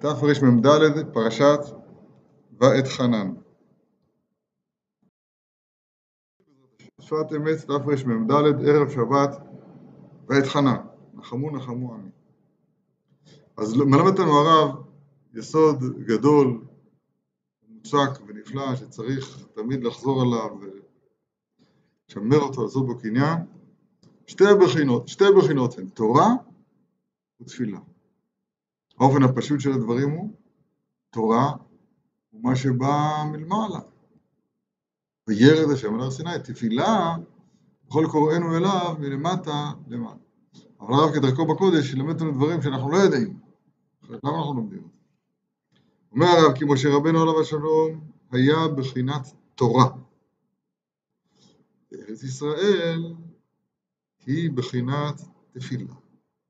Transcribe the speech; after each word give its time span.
תרמ"ד, 0.00 1.12
פרשת 1.12 1.58
ואתחנן. 2.60 3.34
שפת 7.00 7.32
אמת 7.36 7.58
תרמ"ד, 7.66 8.32
ערב 8.66 8.88
שבת, 8.90 9.42
ואתחנן. 10.28 10.76
נחמו 11.14 11.50
נחמו 11.50 11.94
עמי. 11.94 12.10
אז 13.56 13.76
מלמד 13.76 14.10
אותנו 14.10 14.32
הרב 14.32 14.76
יסוד 15.34 15.78
גדול, 16.06 16.64
מוצק 17.68 18.20
ונפלא, 18.26 18.76
שצריך 18.76 19.46
תמיד 19.54 19.84
לחזור 19.84 20.22
עליו 20.22 20.58
ולשמר 22.08 22.38
אותו, 22.38 22.62
לעשות 22.62 22.86
בו 22.86 22.98
קניין. 22.98 23.38
שתי 24.26 24.44
בחינות, 24.62 25.08
שתי 25.08 25.24
בחינות 25.38 25.78
הן 25.78 25.88
תורה 25.88 26.28
ותפילה. 27.40 27.78
האופן 29.00 29.22
הפשוט 29.22 29.60
של 29.60 29.72
הדברים 29.72 30.10
הוא 30.10 30.32
תורה 31.10 31.52
הוא 32.30 32.42
מה 32.42 32.56
שבא 32.56 33.24
מלמעלה. 33.32 33.80
וירד 35.28 35.70
השם 35.70 35.94
על 35.94 36.00
הר 36.00 36.10
סיני, 36.10 36.30
תפילה 36.44 37.16
בכל 37.86 38.06
קוראינו 38.10 38.56
אליו 38.56 38.96
מלמטה 38.98 39.72
למעלה. 39.88 40.16
אבל 40.80 40.94
הרב 40.94 41.14
כדרכו 41.14 41.46
בקודש 41.46 41.92
ילמד 41.92 42.14
אותנו 42.14 42.32
דברים 42.32 42.62
שאנחנו 42.62 42.90
לא 42.90 42.96
יודעים. 42.96 43.38
למה 44.02 44.38
אנחנו 44.38 44.54
לומדים? 44.54 44.88
אומר 46.12 46.26
הרב 46.26 46.58
כי 46.58 46.64
משה 46.64 46.88
רבנו 46.88 47.22
עליו 47.22 47.40
השלום 47.40 48.00
היה 48.32 48.68
בחינת 48.76 49.32
תורה. 49.54 49.88
בארץ 51.92 52.22
ישראל 52.22 53.14
היא 54.26 54.50
בחינת 54.50 55.20
תפילה. 55.52 55.94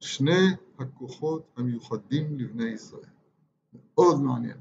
שני 0.00 0.54
הכוחות 0.78 1.42
המיוחדים 1.56 2.38
לבני 2.38 2.64
ישראל. 2.70 3.10
מאוד 3.94 4.22
מעניין. 4.22 4.56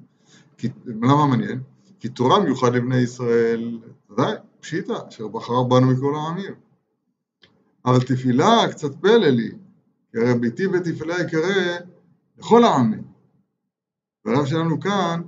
כי, 0.58 0.68
למה 0.86 1.27
מעניין? 1.27 1.62
כי 1.99 2.10
תורה 2.10 2.44
מיוחד 2.44 2.76
לבני 2.76 2.98
ישראל, 2.98 3.79
ודאי, 4.10 4.34
פשיטה, 4.60 4.94
אשר 5.10 5.27
בחר 5.27 5.63
בנו 5.63 5.88
מכל 5.88 6.16
העמים. 6.16 6.54
אבל 7.85 7.99
תפילה 7.99 8.71
קצת 8.71 8.96
פלא 9.02 9.27
לי, 9.27 9.52
כי 10.12 10.18
הרי 10.18 10.40
ביתי 10.40 10.68
ותפילה 10.68 11.21
יקרא 11.21 11.77
לכל 12.38 12.63
העמים. 12.63 13.04
והרב 14.26 14.46
שלנו 14.46 14.79
כאן 14.79 15.22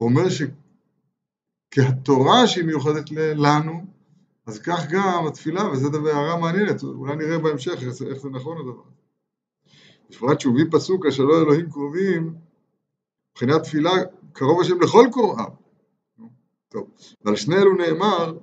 אומר 0.00 0.24
שכהתורה 1.70 2.46
שהיא 2.46 2.64
מיוחדת 2.64 3.10
לנו, 3.10 3.84
אז 4.46 4.58
כך 4.58 4.86
גם 4.90 5.26
התפילה, 5.26 5.62
דבר 5.92 6.10
הערה 6.10 6.40
מעניינת, 6.40 6.82
אולי 6.82 7.16
נראה 7.16 7.38
בהמשך 7.38 7.82
איך 7.82 8.18
זה 8.18 8.30
נכון 8.30 8.58
הדבר. 8.58 8.97
בפרט 10.10 10.40
שהוא 10.40 10.54
מביא 10.54 10.64
פסוק 10.70 11.06
אשר 11.06 11.22
לא 11.22 11.42
אלוהים 11.42 11.70
קרובים, 11.70 12.34
מבחינת 13.30 13.62
תפילה 13.62 13.90
קרוב 14.32 14.60
השם 14.60 14.80
לכל 14.80 15.06
קוראיו. 15.12 15.48
טוב, 16.68 16.90
ועל 17.24 17.36
שני 17.36 17.56
אלו 17.56 17.74
נאמר 17.74 18.38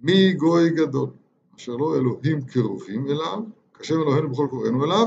מי 0.00 0.32
גוי 0.32 0.70
גדול, 0.70 1.10
אשר 1.56 1.72
לא 1.72 1.96
אלוהים 1.96 2.46
קרובים 2.46 3.06
אליו, 3.06 3.38
כשם 3.74 3.94
אלוהינו 3.94 4.30
בכל 4.30 4.46
קוראינו 4.50 4.84
אליו, 4.84 5.06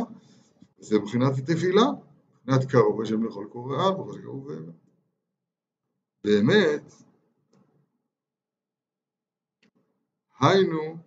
וזה 0.80 1.00
מבחינת 1.00 1.38
התפילה, 1.38 1.84
מבחינת 2.42 2.72
קרוב 2.72 3.02
השם 3.02 3.24
לכל 3.24 3.46
קוראיו, 3.52 3.94
בכל 3.94 4.22
קרוב 4.22 4.48
באמת. 4.48 4.76
באמת, 6.24 6.94
היינו 10.40 10.98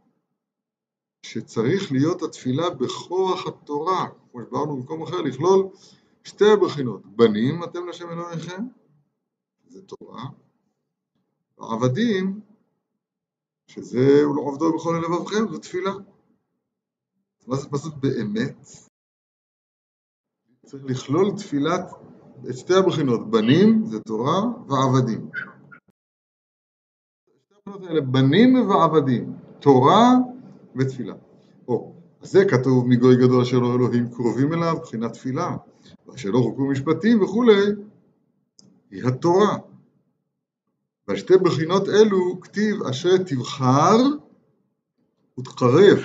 שצריך 1.28 1.92
להיות 1.92 2.22
התפילה 2.22 2.70
בכוח 2.70 3.46
התורה, 3.46 4.08
כמו 4.30 4.40
שברנו 4.42 4.76
במקום 4.76 5.02
אחר, 5.02 5.20
לכלול 5.20 5.68
שתי 6.24 6.44
בחינות, 6.62 7.06
בנים 7.06 7.64
אתם 7.64 7.88
לשם 7.88 8.10
אלוהיכם, 8.10 8.62
זה 9.66 9.82
תורה, 9.82 10.24
ועבדים, 11.58 12.40
שזה 13.66 14.28
ולעובדו 14.28 14.72
בכל 14.76 15.02
לבבכם, 15.04 15.52
זו 15.52 15.58
תפילה. 15.58 15.92
מה 17.46 17.56
זה 17.56 17.68
פשוט 17.70 17.94
באמת? 17.94 18.66
צריך 20.66 20.84
לכלול 20.84 21.36
תפילת, 21.36 21.90
את 22.50 22.56
שתי 22.56 22.74
הבחינות, 22.74 23.30
בנים 23.30 23.84
זה 23.84 24.00
תורה 24.00 24.40
ועבדים. 24.68 25.30
שתי 27.26 27.54
הבחינות 27.66 27.88
האלה, 27.88 28.00
בנים 28.00 28.68
ועבדים, 28.70 29.32
תורה 29.60 30.14
ותפילה. 30.78 31.14
או, 31.68 31.94
אז 32.20 32.32
זה 32.32 32.44
כתוב 32.44 32.88
מגוי 32.88 33.16
גדול 33.16 33.42
אשר 33.42 33.58
לא 33.58 33.74
אלוהים 33.74 34.08
קרובים 34.10 34.52
אליו, 34.52 34.76
מבחינת 34.76 35.12
תפילה, 35.12 35.56
ואשר 36.06 36.30
לא 36.30 36.38
חוקו 36.38 36.66
משפטים 36.66 37.22
וכולי, 37.22 37.62
היא 38.90 39.06
התורה. 39.06 39.56
והשתי 41.08 41.36
בחינות 41.36 41.88
אלו 41.88 42.40
כתיב 42.40 42.82
אשר 42.82 43.16
תבחר 43.16 43.96
ותקרב. 45.38 45.98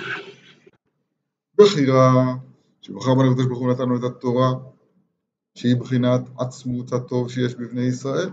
בחירה, 1.58 2.34
שבחר 2.80 3.14
בנו 3.14 3.30
הקדוש 3.30 3.46
ברוך 3.46 3.58
הוא 3.58 3.72
נתנו 3.72 3.96
את 3.96 4.02
התורה, 4.04 4.52
שהיא 5.54 5.76
בחינת 5.76 6.20
עצמות 6.38 6.92
הטוב 6.92 7.30
שיש 7.30 7.54
בבני 7.54 7.82
ישראל. 7.82 8.30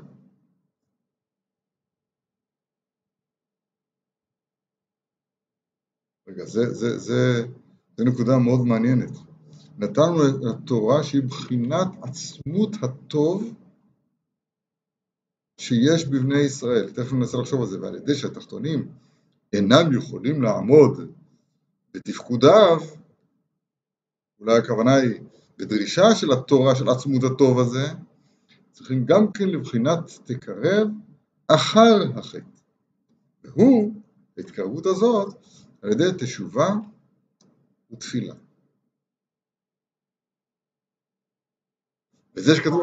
זה, 6.45 6.73
זה, 6.73 6.97
זה, 6.97 7.43
זה 7.97 8.03
נקודה 8.03 8.37
מאוד 8.37 8.65
מעניינת. 8.65 9.11
נתנו 9.77 10.27
את 10.27 10.33
התורה 10.49 11.03
שהיא 11.03 11.23
בחינת 11.23 11.87
עצמות 12.01 12.75
הטוב 12.81 13.53
שיש 15.57 16.05
בבני 16.05 16.39
ישראל. 16.39 16.89
תכף 16.89 17.13
ננסה 17.13 17.37
לחשוב 17.37 17.61
על 17.61 17.67
זה, 17.67 17.81
ועל 17.81 17.95
ידי 17.95 18.15
שהתחתונים 18.15 18.87
אינם 19.53 19.93
יכולים 19.97 20.41
לעמוד 20.41 21.11
בתפקודיו, 21.93 22.79
אולי 24.39 24.57
הכוונה 24.57 24.95
היא 24.95 25.21
בדרישה 25.57 26.15
של 26.15 26.31
התורה, 26.31 26.75
של 26.75 26.89
עצמות 26.89 27.23
הטוב 27.23 27.59
הזה, 27.59 27.87
צריכים 28.71 29.05
גם 29.05 29.31
כן 29.31 29.49
לבחינת 29.49 30.19
תקרב 30.23 30.87
אחר 31.47 32.03
החטא. 32.15 32.39
והוא, 33.43 33.93
ההתקרבות 34.37 34.85
הזאת, 34.85 35.35
על 35.81 35.91
ידי 35.91 36.25
תשובה 36.25 36.67
ותפילה. 37.91 38.33
וזה 42.35 42.55
שכתוב 42.55 42.81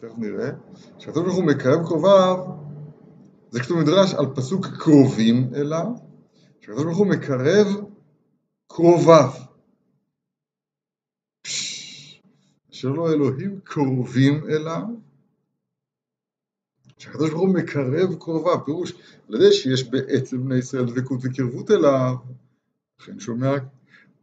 תכף 0.00 0.18
נראה, 0.18 0.50
שכתוב 0.98 1.24
ברוך 1.24 1.36
הוא 1.36 1.44
מקרב 1.44 1.86
קרוביו, 1.86 2.36
זה 3.50 3.60
כתוב 3.60 3.78
מדרש 3.80 4.14
על 4.14 4.26
פסוק 4.36 4.66
קרובים 4.78 5.54
אליו, 5.54 5.86
שכתוב 6.60 6.82
ברוך 6.82 6.98
הוא 6.98 7.06
מקרב 7.06 7.66
קרוביו. 8.66 9.30
אשר 12.72 12.88
לא 12.88 13.12
אלוהים 13.12 13.60
קרובים 13.64 14.44
אליו, 14.50 14.82
שהקדוש 17.06 17.30
ברוך 17.30 17.42
הוא 17.42 17.54
מקרב 17.54 18.14
קרוביו, 18.18 18.64
פירוש, 18.64 18.92
על 19.28 19.34
ידי 19.34 19.52
שיש 19.52 19.90
בעצם 19.90 20.44
בני 20.44 20.56
ישראל 20.58 20.84
דבקות 20.84 21.20
וקרבות 21.22 21.70
אליו, 21.70 22.14
לכן 23.00 23.20
שומע, 23.20 23.54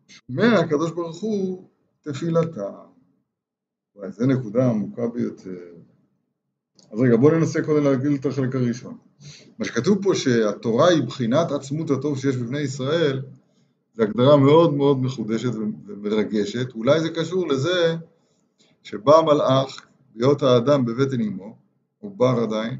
שומע 0.07 0.59
הקדוש 0.59 0.91
ברוך 0.91 1.21
הוא 1.21 1.67
תפילתה. 2.01 2.69
וואי, 3.95 4.11
זו 4.11 4.25
נקודה 4.25 4.69
עמוקה 4.69 5.07
ביותר. 5.07 5.73
אז 6.91 6.99
רגע, 6.99 7.17
בואו 7.17 7.37
ננסה 7.37 7.61
קודם 7.61 7.83
להגיד 7.83 8.11
את 8.11 8.25
החלק 8.25 8.55
הראשון. 8.55 8.97
מה 9.59 9.65
שכתוב 9.65 10.03
פה 10.03 10.15
שהתורה 10.15 10.87
היא 10.87 11.03
בחינת 11.03 11.51
עצמות 11.51 11.91
הטוב 11.91 12.19
שיש 12.19 12.35
בבני 12.35 12.59
ישראל, 12.59 13.21
זו 13.93 14.03
הגדרה 14.03 14.37
מאוד 14.37 14.73
מאוד 14.73 15.01
מחודשת 15.01 15.51
ומרגשת. 15.87 16.73
אולי 16.75 16.99
זה 16.99 17.09
קשור 17.09 17.47
לזה 17.47 17.95
שבא 18.83 19.17
המלאך, 19.17 19.85
להיות 20.15 20.43
האדם 20.43 20.85
בבטן 20.85 21.21
אמו, 21.21 21.62
הוא 22.03 22.17
בר 22.17 22.43
עדיין, 22.43 22.79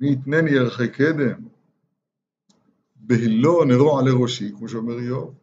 מי 0.00 0.12
יתנני 0.12 0.58
ערכי 0.58 0.88
קדם, 0.88 1.48
בהילו 2.96 3.64
נרו 3.64 3.98
עלי 3.98 4.10
ראשי, 4.14 4.52
כמו 4.56 4.68
שאומר 4.68 4.98
איוב, 4.98 5.34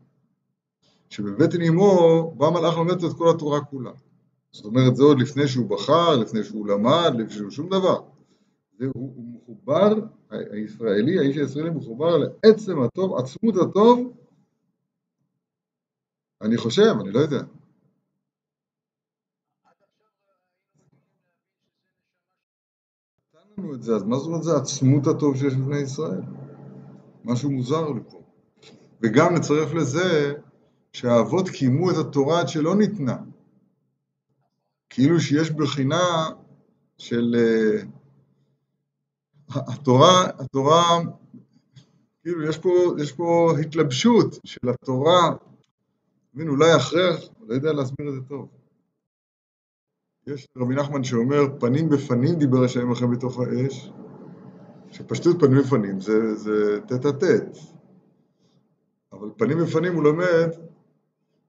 שבבטן 1.09 1.61
אמו 1.61 2.33
בא 2.37 2.49
מלאך 2.49 2.77
לומד 2.77 3.03
את 3.03 3.13
כל 3.17 3.29
התורה 3.29 3.65
כולה. 3.65 3.91
זאת 4.51 4.65
אומרת, 4.65 4.95
זה 4.95 5.03
עוד 5.03 5.19
לפני 5.19 5.47
שהוא 5.47 5.69
בחר, 5.69 6.15
לפני 6.15 6.43
שהוא 6.43 6.67
למד, 6.67 7.11
לפני 7.17 7.29
שהוא 7.29 7.51
שום 7.51 7.69
דבר. 7.69 8.01
הוא 8.95 9.35
מחובר, 9.35 9.93
הישראלי, 10.29 11.19
האיש 11.19 11.37
הישראלי 11.37 11.69
מחובר 11.69 12.17
לעצם 12.17 12.81
הטוב, 12.81 13.17
עצמות 13.17 13.55
הטוב, 13.55 14.13
אני 16.41 16.57
חושב, 16.57 16.95
אני 17.01 17.11
לא 17.11 17.19
יודע. 17.19 17.41
לנו 23.57 23.73
את 23.73 23.83
זה, 23.83 23.95
אז 23.95 24.03
מה 24.03 24.17
זאת 24.17 24.27
אומרת 24.27 24.43
זה 24.43 24.55
עצמות 24.55 25.07
הטוב 25.07 25.37
שיש 25.37 25.53
בבני 25.53 25.77
ישראל? 25.77 26.21
משהו 27.23 27.51
מוזר 27.51 27.89
לי 27.89 28.01
פה. 28.09 28.21
וגם 29.01 29.33
נצרף 29.35 29.73
לזה 29.73 30.33
שהאבות 30.93 31.49
קיימו 31.49 31.91
את 31.91 31.95
התורה 31.95 32.39
עד 32.39 32.47
שלא 32.47 32.75
ניתנה. 32.75 33.17
כאילו 34.89 35.19
שיש 35.19 35.51
בחינה 35.51 36.29
של 36.97 37.35
אה, 37.37 37.81
התורה, 39.49 40.25
התורה, 40.39 40.99
כאילו 42.23 42.43
יש 42.43 42.57
פה, 42.57 42.69
יש 42.99 43.11
פה 43.11 43.53
התלבשות 43.61 44.39
של 44.43 44.69
התורה, 44.69 45.35
מבין, 46.33 46.49
אולי 46.49 46.75
אחרי, 46.75 47.09
לא 47.47 47.53
יודע 47.53 47.73
להסביר 47.73 48.09
את 48.09 48.13
זה 48.13 48.21
טוב. 48.21 48.49
יש 50.27 50.47
רבי 50.57 50.75
נחמן 50.75 51.03
שאומר, 51.03 51.41
פנים 51.59 51.89
בפנים 51.89 52.35
דיבר 52.35 52.63
השם 52.63 52.91
לכם 52.91 53.11
בתוך 53.11 53.39
האש, 53.39 53.91
שפשטות 54.91 55.39
פנים 55.39 55.59
בפנים 55.59 56.01
זה, 56.01 56.35
זה 56.35 56.79
טט 56.87 57.05
טט. 57.05 57.57
אבל 59.13 59.29
פנים 59.37 59.57
בפנים 59.57 59.93
הוא 59.93 60.03
לומד 60.03 60.49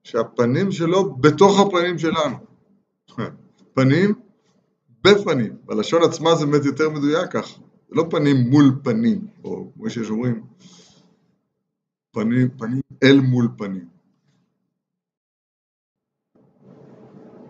שהפנים 0.02 0.72
שלו 0.72 1.16
בתוך 1.16 1.60
הפנים 1.60 1.98
שלנו. 1.98 2.36
פנים 3.74 4.14
בפנים. 5.04 5.56
בלשון 5.64 6.02
עצמה 6.02 6.34
זה 6.34 6.46
באמת 6.46 6.64
יותר 6.64 6.90
מדויק 6.90 7.30
כך. 7.30 7.58
זה 7.88 7.94
לא 7.94 8.06
פנים 8.10 8.36
מול 8.36 8.80
פנים, 8.82 9.26
או 9.44 9.70
כמו 9.74 9.90
שיש 9.90 10.10
אומרים, 10.10 10.42
פנים, 12.12 12.48
פנים 12.58 12.80
אל 13.02 13.20
מול 13.20 13.48
פנים. 13.58 13.95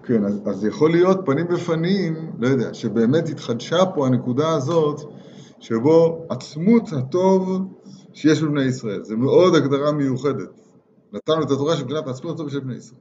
כן, 0.06 0.25
אז, 0.25 0.41
אז 0.47 0.64
יכול 0.64 0.91
להיות 0.91 1.20
פנים 1.25 1.49
בפנים, 1.49 2.32
לא 2.38 2.49
יודע, 2.49 2.75
שבאמת 2.75 3.29
התחדשה 3.29 3.87
פה 3.94 4.06
הנקודה 4.06 4.55
הזאת, 4.55 5.00
שבו 5.61 6.26
עצמות 6.29 6.93
הטוב 6.93 7.62
שיש 8.14 8.43
בבני 8.43 8.64
ישראל. 8.64 9.05
זה 9.05 9.17
מאוד 9.17 9.55
הגדרה 9.55 9.93
מיוחדת. 9.93 10.49
נתנו 11.12 11.43
את 11.43 11.50
התורה 11.50 11.76
שבחינת 11.76 12.06
עצמות 12.06 12.35
הטוב 12.35 12.50
של 12.50 12.61
בני 12.61 12.75
ישראל. 12.76 13.00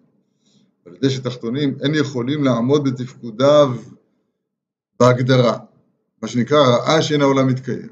על 0.86 0.96
ידי 0.96 1.10
שתחתונים 1.10 1.78
אין 1.84 1.96
יכולים 1.96 2.44
לעמוד 2.44 2.84
בתפקודיו 2.84 3.76
בהגדרה, 5.00 5.58
מה 6.22 6.28
שנקרא 6.28 6.58
רעה 6.58 7.02
שאין 7.02 7.22
העולם 7.22 7.48
מתקיים. 7.48 7.90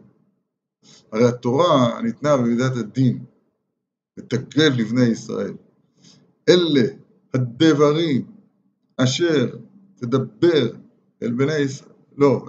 הרי 1.11 1.27
התורה 1.27 2.01
ניתנה 2.01 2.37
במידת 2.37 2.75
הדין, 2.77 3.23
לתקל 4.17 4.69
לבני 4.77 5.05
ישראל. 5.05 5.53
אלה 6.49 6.83
הדברים 7.33 8.32
אשר 8.97 9.55
תדבר 9.95 10.69
אל 11.23 11.31
בני 11.31 11.57
ישראל, 11.57 11.93
לא, 12.17 12.45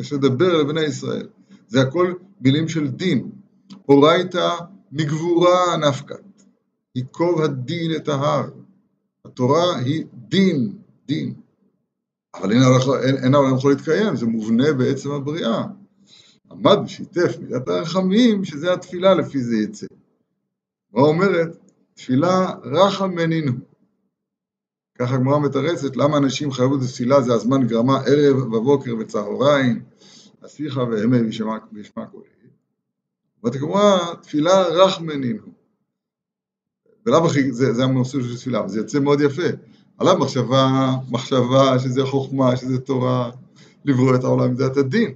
אשר 0.00 0.16
תדבר 0.16 0.60
אל 0.60 0.64
בני 0.64 0.80
ישראל, 0.80 1.28
זה 1.68 1.80
הכל 1.80 2.12
מילים 2.40 2.68
של 2.68 2.88
דין. 2.88 3.30
אורייתא 3.88 4.56
מגבורה 4.92 5.76
נפקת, 5.76 6.42
ייקוב 6.94 7.42
הדין 7.42 7.96
את 7.96 8.08
ההר. 8.08 8.48
התורה 9.24 9.78
היא 9.78 10.04
דין, 10.28 10.78
דין. 11.06 11.34
אבל 12.34 12.52
אין, 12.52 12.62
אין, 13.04 13.24
אין 13.24 13.34
העולם 13.34 13.56
יכול 13.56 13.70
להתקיים, 13.70 14.16
זה 14.16 14.26
מובנה 14.26 14.72
בעצם 14.72 15.10
הבריאה. 15.10 15.64
עמד 16.50 16.78
ושיתף 16.84 17.36
מידת 17.40 17.68
הרחמים, 17.68 18.44
שזה 18.44 18.72
התפילה 18.72 19.14
לפי 19.14 19.38
זה 19.38 19.56
יצא. 19.56 19.86
מה 20.92 21.02
אומרת? 21.02 21.56
תפילה 21.94 22.50
רחמנינו. 22.64 23.52
ככה 25.02 25.14
הגמרא 25.14 25.38
מתרצת, 25.38 25.96
למה 25.96 26.16
אנשים 26.16 26.52
חייבות 26.52 26.80
בתפילה 26.80 27.22
זה 27.22 27.34
הזמן 27.34 27.66
גרמה 27.66 28.00
ערב 28.06 28.36
ובוקר 28.36 28.96
וצהריים, 29.00 29.82
אסיך 30.46 30.76
והמה 30.76 31.16
וישמע 31.72 32.06
קולי. 32.06 32.28
אומרת 33.42 33.56
הגמרא, 33.56 34.14
תפילה 34.22 34.62
רחמנינו. 34.62 35.42
ולאו 37.06 37.26
הכי, 37.26 37.52
זה, 37.52 37.72
זה 37.72 37.84
המסלול 37.84 38.22
של 38.22 38.36
תפילה, 38.36 38.68
זה 38.68 38.78
יוצא 38.78 39.00
מאוד 39.00 39.20
יפה. 39.20 39.48
עליו 39.98 40.18
מחשבה, 40.18 40.90
מחשבה 41.10 41.78
שזה 41.78 42.06
חוכמה, 42.06 42.56
שזה 42.56 42.78
תורה, 42.78 43.30
לברוא 43.84 44.14
את 44.14 44.24
העולם 44.24 44.54
בדעת 44.54 44.76
הדין. 44.76 45.14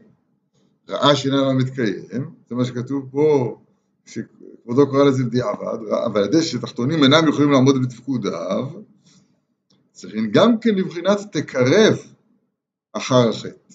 ראה 0.89 1.17
שאיננה 1.17 1.53
מתקיים, 1.53 2.31
זה 2.49 2.55
מה 2.55 2.65
שכתוב 2.65 3.09
פה, 3.11 3.59
שכבודו 4.07 4.87
קורא 4.91 5.05
לזה 5.05 5.25
בדיעבד, 5.25 5.79
אבל 6.07 6.21
על 6.21 6.27
ידי 6.27 6.43
שתחתונים 6.43 7.03
אינם 7.03 7.29
יכולים 7.29 7.51
לעמוד 7.51 7.83
בתפקודיו, 7.83 8.67
צריכים 9.97 10.31
גם 10.31 10.61
כן 10.61 10.75
לבחינת 10.75 11.19
תקרב 11.33 11.95
אחר 12.93 13.29
החטא. 13.29 13.75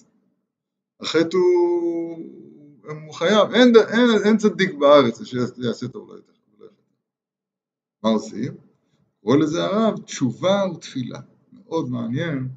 החטא 1.00 1.36
הוא, 1.36 2.18
הוא 3.06 3.14
חייב, 3.14 3.50
אין, 3.54 3.72
אין, 3.76 4.24
אין 4.24 4.36
צדיק 4.36 4.74
בארץ 4.74 5.22
שיעשה 5.22 5.88
טוב 5.88 6.08
לא 6.08 6.14
יותר. 6.14 6.32
מה 8.02 8.10
עושים? 8.10 8.54
קורא 9.20 9.36
לזה 9.36 9.64
הרב 9.64 10.02
תשובה 10.02 10.64
ותפילה. 10.74 11.20
מאוד 11.52 11.90
מעניין 11.90 12.48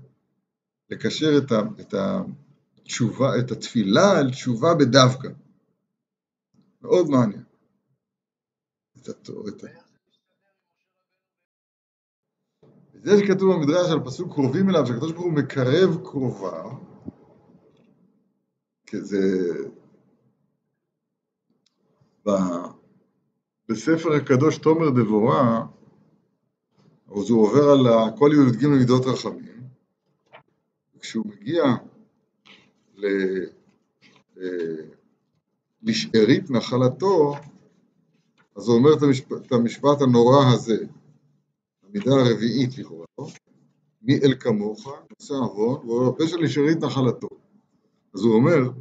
לקשר 0.90 1.38
את, 1.38 1.52
ה, 1.52 1.60
את, 1.82 1.94
התשובה, 1.94 3.40
את 3.40 3.52
התפילה 3.52 4.20
על 4.20 4.32
תשובה 4.32 4.74
בדווקא. 4.80 5.28
מאוד 6.82 7.10
מעניין. 7.10 7.44
את, 8.98 9.10
את, 9.10 9.64
זה 13.06 13.19
שכתוב 13.19 13.56
במדרש 13.56 13.92
על 13.92 14.00
פסוק 14.00 14.34
קרובים 14.34 14.69
אליו, 14.69 14.88
שהקדוש 14.88 15.12
ברוך 15.12 15.25
הוא 15.25 15.34
מקרב 15.34 15.98
קרובה, 16.04 16.63
כזה... 18.88 19.54
בספר 23.69 24.13
הקדוש 24.13 24.57
תומר 24.57 24.90
דבורה, 24.90 25.66
אז 27.07 27.30
הוא 27.30 27.42
עובר 27.42 27.69
על 27.69 27.88
כל 28.18 28.31
י"ג 28.34 28.68
מידות 28.68 29.06
רחמים, 29.06 29.63
וכשהוא 30.96 31.25
מגיע 31.28 31.63
ל... 32.96 33.06
לשארית 35.84 36.50
נחלתו, 36.50 37.36
אז 38.56 38.68
הוא 38.68 38.78
אומר 38.78 38.94
את 38.98 39.04
המשפט, 39.04 39.46
את 39.46 39.51
המשפט 39.51 40.01
הנורא 40.01 40.54
הזה, 40.54 40.86
המידה 41.96 42.12
הרביעית 42.12 42.78
לכאורה, 42.78 43.06
מי 44.02 44.20
אל 44.24 44.36
כמוך, 44.40 44.88
עושה 45.20 45.34
עוון, 45.34 45.88
והוא 45.88 46.10
הפשע 46.10 46.38
לשארית 46.38 46.78
נחלתו. 46.78 47.28
אז 48.14 48.22
הוא 48.22 48.36
אומר, 48.36 48.72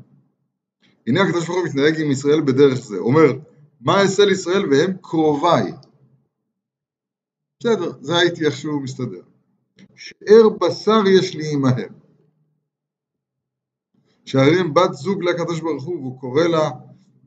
הנה 1.06 1.22
הקדוש 1.22 1.46
ברוך 1.46 1.58
הוא 1.58 1.68
מתנהג 1.68 2.00
עם 2.00 2.10
ישראל 2.10 2.40
בדרך 2.40 2.74
זה, 2.74 2.96
אומר, 2.98 3.38
מה 3.80 4.00
אעשה 4.00 4.24
לישראל 4.24 4.62
והם 4.70 4.96
קרוביי. 5.02 5.72
בסדר, 7.60 7.92
זה 8.00 8.16
הייתי 8.16 8.46
איכשהו 8.46 8.80
מסתדר. 8.80 9.22
שאר 9.94 10.48
בשר 10.60 11.00
יש 11.18 11.34
לי 11.34 11.52
עמהם. 11.52 11.92
שהרי 14.24 14.60
הם 14.60 14.74
בת 14.74 14.92
זוג 14.92 15.22
לקדוש 15.22 15.60
ברוך 15.60 15.84
הוא, 15.84 15.96
והוא 15.96 16.20
קורא 16.20 16.44
לה 16.44 16.70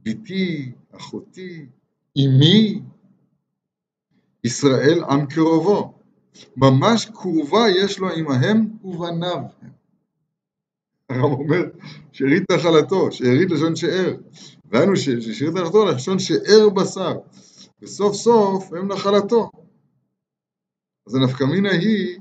בתי, 0.03 0.71
אחותי, 0.91 1.65
אמי, 2.17 2.81
ישראל 4.43 5.03
עם 5.09 5.25
קרובו. 5.25 5.93
ממש 6.57 7.05
קרובה 7.05 7.65
יש 7.69 7.99
לו 7.99 8.09
עמהם 8.09 8.67
ובניו. 8.83 9.39
הרב 11.09 11.31
אומר, 11.39 11.63
שארית 12.11 12.51
נחלתו, 12.51 13.11
שארית 13.11 13.51
לשון 13.51 13.75
שאר. 13.75 14.15
והיינו 14.65 14.95
ששירת 14.95 15.53
נחלתו 15.53 15.85
לשון 15.85 16.19
שאר 16.19 16.69
בשר, 16.69 17.17
וסוף 17.81 18.15
סוף 18.15 18.73
הם 18.73 18.87
נחלתו. 18.91 19.49
אז 21.07 21.15
הנפקא 21.15 21.43
מינה 21.43 21.71
היא, 21.71 22.19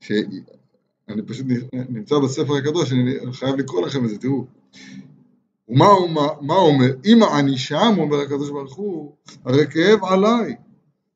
שאני 0.00 1.22
פשוט 1.26 1.46
נמצא 1.88 2.18
בספר 2.18 2.56
הקדוש, 2.56 2.92
אני 2.92 3.32
חייב 3.32 3.56
לקרוא 3.56 3.86
לכם 3.86 4.04
את 4.04 4.10
זה, 4.10 4.18
תראו. 4.18 4.44
ומה 5.68 5.86
הוא 5.86 6.10
מה 6.40 6.54
אומר? 6.54 6.86
אם 7.04 7.18
אני 7.38 7.58
שם, 7.58 7.94
אומר 7.98 8.20
הקדוש 8.20 8.50
ברוך 8.50 8.74
הוא, 8.74 9.16
הרי 9.44 9.66
כאב 9.66 10.04
עליי, 10.04 10.56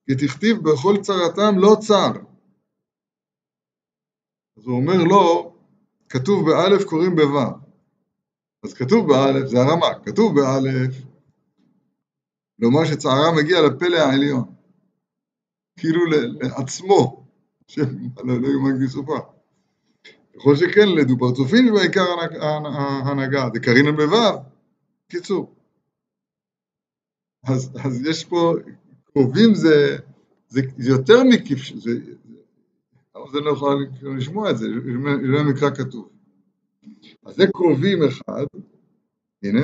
כי 0.09 0.27
תכתיב 0.27 0.57
בכל 0.63 0.97
צרתם 1.03 1.59
לא 1.59 1.77
צר. 1.81 2.13
אז 4.57 4.67
הוא 4.67 4.77
אומר 4.77 5.05
לו, 5.05 5.55
כתוב 6.09 6.51
באלף 6.51 6.85
קוראים 6.85 7.17
בו'. 7.17 7.41
אז 8.65 8.75
כתוב 8.75 9.09
באלף, 9.09 9.49
זה 9.49 9.59
הרמה, 9.59 10.05
כתוב 10.05 10.35
באלף, 10.41 10.95
לומר 12.59 12.85
שצערה 12.85 13.37
מגיע 13.37 13.59
לפלא 13.63 13.97
העליון, 13.97 14.45
כאילו 15.79 16.01
לעצמו, 16.41 17.27
שם 17.67 17.83
לא 18.25 18.49
יאומן 18.49 18.85
בסופה. 18.85 19.19
ככל 20.35 20.57
שכן 20.57 20.89
לדו 20.89 21.19
פרצופים 21.19 21.69
ובעיקר 21.69 22.07
ההנהגה, 22.43 23.49
זה 23.55 23.61
קרינן 23.61 23.97
בו', 23.97 24.43
קיצור. 25.09 25.55
אז, 27.45 27.71
אז 27.85 28.07
יש 28.07 28.25
פה, 28.25 28.55
קרובים 29.19 29.55
זה, 29.55 29.97
זה, 30.49 30.61
זה 30.77 30.91
יותר 30.91 31.25
מקיף, 31.25 31.59
זה, 31.75 31.91
זה 33.33 33.41
לא 33.41 33.51
יכול 33.51 33.87
לשמוע 34.03 34.51
את 34.51 34.59
זה, 34.59 34.67
זה 34.67 35.29
לא 35.29 35.45
מקרא 35.45 35.71
כתוב. 35.71 36.09
אז 37.27 37.35
זה 37.37 37.45
קרובים 37.53 37.99
אחד, 38.03 38.45
הנה, 39.43 39.61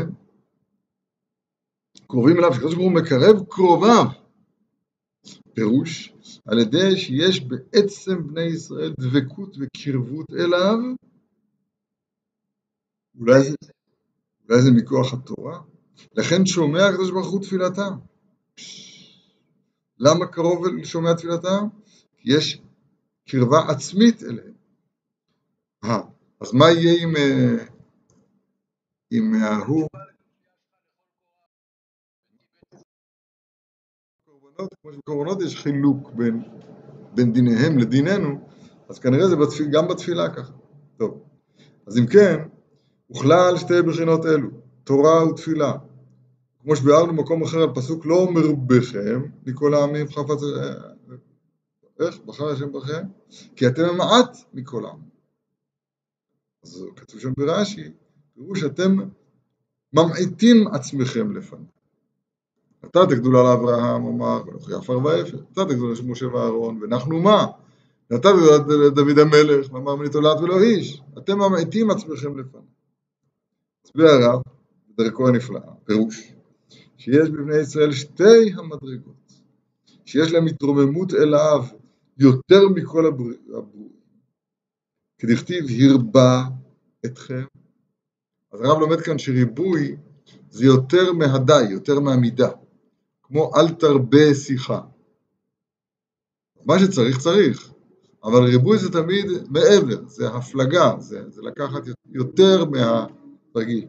קרובים 2.07 2.39
אליו, 2.39 2.55
שקדוש 2.55 2.75
ברוך 2.75 2.87
הוא 2.87 2.93
מקרב 2.93 3.45
קרוביו. 3.49 4.05
פירוש, 5.55 6.13
על 6.47 6.59
ידי 6.59 6.97
שיש 6.97 7.41
בעצם 7.41 8.27
בני 8.27 8.43
ישראל 8.43 8.95
דבקות 9.01 9.57
וקרבות 9.61 10.27
אליו, 10.31 10.79
אולי 13.21 13.43
זה, 13.43 13.57
אולי 14.49 14.63
זה 14.63 14.71
מכוח 14.71 15.13
התורה, 15.13 15.61
לכן 16.15 16.47
שומע 16.47 16.87
הקדוש 16.87 17.11
ברוך 17.11 17.31
הוא 17.31 17.43
תפילתם. 17.43 17.93
למה 19.99 20.27
קרוב 20.27 20.67
לשומע 20.67 21.15
תפילתם? 21.15 21.67
כי 22.17 22.33
יש 22.33 22.63
קרבה 23.29 23.59
עצמית 23.69 24.23
אליהם. 24.23 24.55
אה, 25.85 26.01
אז 26.41 26.53
מה 26.53 26.71
יהיה 26.71 27.03
עם, 27.03 27.17
אה, 27.17 27.65
עם 29.11 29.35
ההוא? 29.35 29.89
כמו 34.83 34.93
שבקורבנות 34.93 35.43
יש 35.43 35.63
חילוק 35.63 36.11
בין, 36.11 36.43
בין 37.15 37.33
דיניהם 37.33 37.79
לדיננו, 37.79 38.49
אז 38.89 38.99
כנראה 38.99 39.29
זה 39.29 39.37
בתפיל, 39.37 39.67
גם 39.73 39.89
בתפילה 39.89 40.35
ככה. 40.35 40.53
טוב, 40.97 41.23
אז 41.87 41.99
אם 41.99 42.07
כן, 42.07 42.37
הוכלל 43.07 43.57
שתי 43.57 43.83
בחינות 43.83 44.27
אלו, 44.27 44.49
תורה 44.85 45.29
ותפילה. 45.29 45.73
כמו 46.65 46.77
שביארנו 46.77 47.13
במקום 47.13 47.43
אחר 47.43 47.63
על 47.63 47.75
פסוק 47.75 48.07
לא 48.07 48.15
אומר 48.15 48.53
בכם, 48.67 49.23
מכל 49.47 49.75
העמים 49.75 50.09
חפץ... 50.09 50.41
איך? 52.01 52.19
בחר 52.27 52.49
השם 52.49 52.73
בכם? 52.73 53.03
כי 53.57 53.67
אתם 53.67 53.83
המעט 53.85 54.39
מכל 54.55 54.87
העם. 54.87 54.99
אז 56.65 56.87
כתוב 56.97 57.21
שם 57.21 57.33
ברש"י, 57.37 57.91
תראו 58.35 58.57
שאתם 58.57 58.97
ממעיטים 59.93 60.69
עצמכם 60.69 61.37
לפניו. 61.37 61.65
נתת 62.85 63.09
גדולה 63.09 63.43
לאברהם, 63.43 64.07
אמר, 64.07 64.43
ונוכי 64.47 64.75
עפר 64.75 64.99
ואפר, 65.05 65.37
נתת 65.51 65.75
גדולה 65.75 65.95
למשה 66.03 66.27
ואהרון, 66.27 66.83
ואנחנו 66.83 67.23
מה? 67.23 67.47
נתת 68.11 68.31
גדולה 68.37 68.87
לדוד 68.87 69.19
המלך, 69.19 69.73
ואמר 69.73 69.97
מני 69.97 70.11
תולעת 70.11 70.41
ולא 70.41 70.63
איש, 70.63 71.03
אתם 71.19 71.39
ממעיטים 71.39 71.91
עצמכם 71.91 72.39
לפניו. 72.39 72.63
הסביר 73.85 74.07
הרב, 74.07 74.43
בדרכו 74.99 75.29
הנפלאה, 75.29 75.63
פירוש, 75.85 76.34
שיש 77.05 77.31
בבני 77.31 77.57
ישראל 77.57 77.93
שתי 77.93 78.53
המדרגות, 78.57 79.33
שיש 80.05 80.33
להם 80.33 80.47
התרוממות 80.47 81.15
אליו 81.15 81.65
יותר 82.19 82.69
מכל 82.75 83.07
הברואים, 83.07 83.41
כדכתיב 85.19 85.65
הרבה 85.91 86.45
אתכם. 87.07 87.45
אז 88.53 88.61
הרב 88.61 88.81
לומד 88.81 89.01
כאן 89.01 89.19
שריבוי 89.19 89.97
זה 90.51 90.65
יותר 90.65 91.13
מהדי, 91.13 91.71
יותר 91.71 92.01
מהמידה. 92.01 92.51
כמו 93.23 93.51
אל 93.57 93.75
תרבה 93.75 94.35
שיחה. 94.35 94.81
מה 96.67 96.79
שצריך, 96.79 97.19
צריך, 97.19 97.71
אבל 98.25 98.45
ריבוי 98.45 98.79
זה 98.79 98.93
תמיד 98.93 99.27
מעבר, 99.51 100.09
זה 100.09 100.29
הפלגה, 100.29 100.93
זה, 100.99 101.31
זה 101.31 101.43
לקחת 101.43 101.83
יותר 102.07 102.65
מהרגיל. 102.65 103.87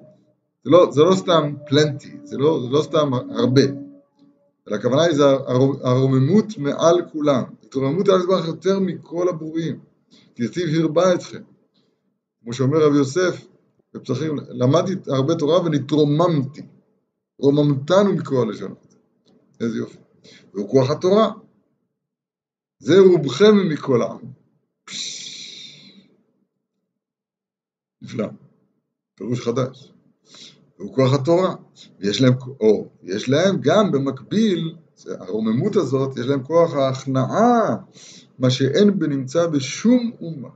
זה 0.66 0.72
לא, 0.72 0.92
זה 0.92 1.02
לא 1.04 1.16
סתם 1.16 1.54
פלנטי, 1.68 2.18
זה 2.24 2.38
לא, 2.38 2.60
זה 2.62 2.70
לא 2.70 2.82
סתם 2.82 3.14
הרבה, 3.14 3.62
אלא 4.68 4.76
הכוונה 4.76 5.04
היא 5.04 5.16
זה 5.16 5.24
הרוממות 5.84 6.58
מעל 6.58 7.02
כולם, 7.12 7.44
התרוממות 7.64 8.10
על 8.10 8.20
יזבח 8.20 8.48
יותר 8.48 8.80
מכל 8.80 9.30
הברואים, 9.30 9.80
כי 10.36 10.48
כתיב 10.48 10.82
הרבה 10.82 11.14
אתכם, 11.14 11.42
כמו 12.44 12.54
שאומר 12.54 12.78
רבי 12.78 12.98
יוסף 12.98 13.48
בפסחים, 13.94 14.36
למדתי 14.50 15.12
הרבה 15.12 15.36
תורה 15.36 15.66
ונתרוממתי, 15.66 16.62
רוממתנו 17.40 18.14
מכל 18.14 18.36
הלשונות. 18.36 18.96
איזה 19.62 19.78
יופי. 19.78 19.98
והוא 20.54 20.70
כוח 20.70 20.92
התורה. 20.92 21.32
זה 22.80 23.00
רובכם 23.00 23.70
מכל 23.70 24.02
העם. 24.02 24.20
נפלא. 28.02 28.28
פירוש 29.16 29.42
חדש. 29.42 29.95
והוא 30.80 30.96
כוח 30.96 31.14
התורה. 31.14 31.56
ויש 32.00 32.22
להם, 32.22 32.34
או, 32.60 32.90
יש 33.04 33.30
להם 33.30 33.56
גם 33.62 33.92
במקביל, 33.92 34.76
הרוממות 35.06 35.76
הזאת, 35.76 36.18
יש 36.18 36.26
להם 36.26 36.44
כוח 36.44 36.74
ההכנעה, 36.74 37.76
מה 38.40 38.50
שאין 38.50 39.00
בנמצא 39.00 39.48
בשום 39.48 40.12
אומה. 40.22 40.50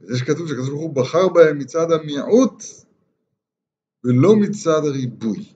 וזה 0.00 0.18
שכתוב 0.18 0.48
שקדוש 0.48 0.68
ברוך 0.68 0.80
הוא 0.80 0.94
בחר 0.94 1.28
בהם 1.28 1.58
מצד 1.58 1.92
המיעוט 1.92 2.62
ולא 4.04 4.36
מצד 4.36 4.82
הריבוי. 4.84 5.52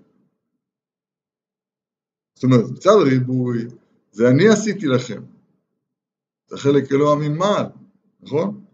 זאת 2.35 2.45
אומרת, 2.45 2.71
מצד 2.71 2.91
הריבוי, 3.01 3.65
זה 4.13 4.29
אני 4.29 4.49
עשיתי 4.49 4.87
לכם. 4.87 5.23
זה 6.47 6.57
חלק 6.57 6.93
אלוה 6.93 7.17
ממעל, 7.17 7.67
נכון? 8.21 8.65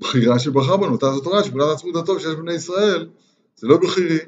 בחירה 0.00 0.38
שבחר 0.38 0.76
בנו, 0.76 0.92
אותה 0.92 1.12
זאת 1.12 1.24
תורה, 1.24 1.44
שבחירת 1.44 1.76
עצמות 1.76 1.96
הטוב 1.96 2.18
שיש 2.18 2.34
בבני 2.34 2.52
ישראל, 2.52 3.08
זה 3.56 3.66
לא 3.66 3.76
בחירי. 3.76 4.18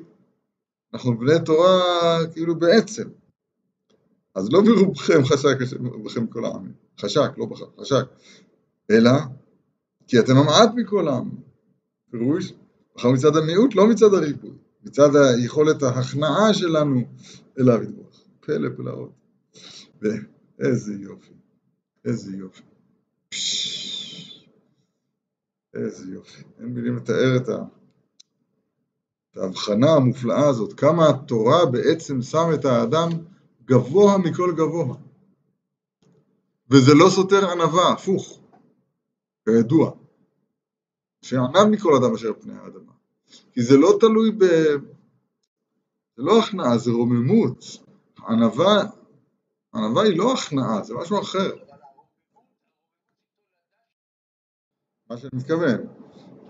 אנחנו 0.95 1.19
בני 1.19 1.35
תורה 1.45 1.81
כאילו 2.33 2.55
בעצם. 2.55 3.09
אז 4.35 4.53
לא 4.53 4.61
ברובכם 4.61 5.25
חשק 5.25 5.57
בכם 6.05 6.27
כל 6.27 6.45
העמים, 6.45 6.73
חשק, 7.01 7.31
לא 7.37 7.47
בחר, 7.47 7.67
חשק, 7.81 8.05
אלא 8.91 9.11
כי 10.07 10.19
אתם 10.19 10.37
המעט 10.37 10.71
מכל 10.77 11.09
העם. 11.09 11.31
פירוש, 12.11 12.53
בחר 12.97 13.11
מצד 13.11 13.37
המיעוט, 13.37 13.75
לא 13.75 13.87
מצד 13.87 14.15
הריבוי, 14.15 14.51
מצד 14.83 15.17
היכולת 15.17 15.83
ההכנעה 15.83 16.55
שלנו 16.55 17.03
אליו 17.59 17.83
יתברך. 17.83 18.23
פלא 18.41 18.69
פלאות. 18.77 19.11
ואיזה 20.03 20.93
יופי, 20.95 21.33
איזה 22.05 22.37
יופי. 22.37 22.63
איזה 25.75 26.15
יופי. 26.15 26.43
אין 26.59 26.67
מילים 26.67 26.97
לתאר 26.97 27.37
את, 27.37 27.49
ההבחנה 29.37 29.91
המופלאה 29.93 30.49
הזאת, 30.49 30.73
כמה 30.81 31.09
התורה 31.09 31.67
בעצם 31.67 32.23
שם 32.23 32.47
את 32.55 32.65
האדם 32.65 33.09
גבוה 33.65 34.19
מכל 34.19 34.53
גבוה. 34.57 34.97
וזה 36.71 36.95
לא 36.95 37.11
סותר 37.11 37.51
ענווה, 37.51 37.93
הפוך, 37.93 38.41
כידוע. 39.45 39.91
שענב 41.23 41.65
מכל 41.71 41.95
אדם 41.95 42.15
אשר 42.15 42.33
פני 42.41 42.53
האדמה. 42.53 42.93
כי 43.53 43.63
זה 43.63 43.77
לא 43.77 43.97
תלוי 44.01 44.31
ב... 44.31 44.45
זה 46.17 46.23
לא 46.23 46.39
הכנעה, 46.39 46.79
זה 46.79 46.91
רוממות. 46.91 47.65
ענווה, 48.29 48.83
ענווה 49.75 50.03
היא 50.03 50.19
לא 50.19 50.33
הכנעה, 50.33 50.83
זה 50.83 50.95
משהו 50.95 51.21
אחר. 51.21 51.72
מה 55.13 55.19
שאני 55.19 55.31
מתכוון. 55.35 55.77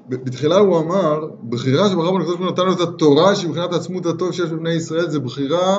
בתחילה 0.09 0.57
הוא 0.57 0.78
אמר, 0.78 1.31
בחירה 1.49 1.88
שבחר 1.88 2.11
בנו 2.11 2.21
הקדוש 2.21 2.37
ברוך 2.37 2.40
הוא 2.40 2.52
נתן 2.52 2.62
לו 2.62 2.73
את 2.73 2.88
התורה 2.88 3.37
שמבחינת 3.37 3.73
עצמות 3.73 4.07
הטוב 4.07 4.33
שיש 4.33 4.50
בבני 4.50 4.71
ישראל 4.71 5.11
זה 5.11 5.21
בחירה, 5.21 5.78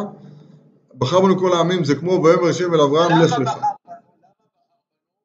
בחר 0.97 1.21
בנו 1.21 1.39
כל 1.39 1.53
העמים, 1.53 1.83
זה 1.83 1.95
כמו 1.95 2.11
ויאמר 2.23 2.49
השם 2.49 2.73
אל 2.73 2.81
אברהם 2.81 3.21
לך 3.21 3.39
לך. 3.39 3.51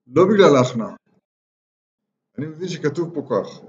לא 0.07 0.25
בגלל 0.25 0.57
ההכנעה. 0.57 0.95
אני 2.39 2.47
מבין 2.47 2.69
שכתוב 2.69 3.15
פה 3.15 3.23
כך, 3.31 3.61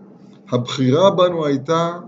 הבחירה 0.54 1.12
בנו 1.12 1.46
הייתה 1.46 2.00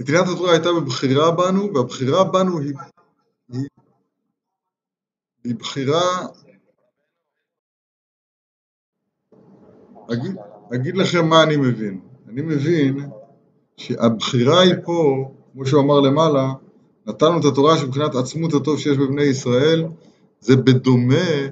נתינת 0.00 0.24
התורה 0.34 0.52
הייתה 0.52 0.68
בבחירה 0.72 1.30
בנו, 1.30 1.74
והבחירה 1.74 2.24
בנו 2.24 2.58
היא, 2.58 2.74
היא, 3.52 3.66
היא 5.44 5.54
בחירה... 5.54 6.26
אגיד, 10.12 10.36
אגיד 10.74 10.96
לכם 10.96 11.28
מה 11.28 11.42
אני 11.42 11.56
מבין. 11.56 12.00
אני 12.28 12.42
מבין 12.42 13.10
שהבחירה 13.76 14.60
היא 14.60 14.74
פה, 14.84 15.30
כמו 15.52 15.66
שהוא 15.66 15.82
אמר 15.82 16.00
למעלה, 16.00 16.52
נתנו 17.06 17.40
את 17.40 17.44
התורה 17.44 17.78
שמבחינת 17.78 18.14
עצמות 18.14 18.54
הטוב 18.54 18.78
שיש 18.78 18.98
בבני 18.98 19.22
ישראל, 19.22 19.84
זה 20.40 20.56
בדומה 20.56 21.48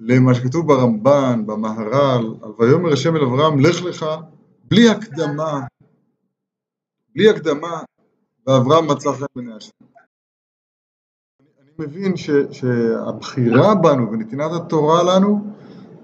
למה 0.00 0.34
שכתוב 0.34 0.66
ברמב"ן, 0.66 1.46
במהר"ל, 1.46 2.34
על 2.42 2.50
ויאמר 2.58 2.92
השם 2.92 3.16
אל 3.16 3.22
אברהם, 3.22 3.60
לך 3.60 3.82
לך, 3.82 4.06
בלי 4.64 4.88
הקדמה, 4.88 5.60
בלי 7.14 7.28
הקדמה, 7.28 7.80
ואברהם 8.46 8.90
מצא 8.90 9.12
חן 9.12 9.24
בעיני 9.36 9.54
השם. 9.54 9.70
אני 11.40 11.70
מבין 11.78 12.16
ש, 12.16 12.30
שהבחירה 12.50 13.74
בנו 13.74 14.12
ונתינת 14.12 14.50
התורה 14.52 15.02
לנו 15.02 15.52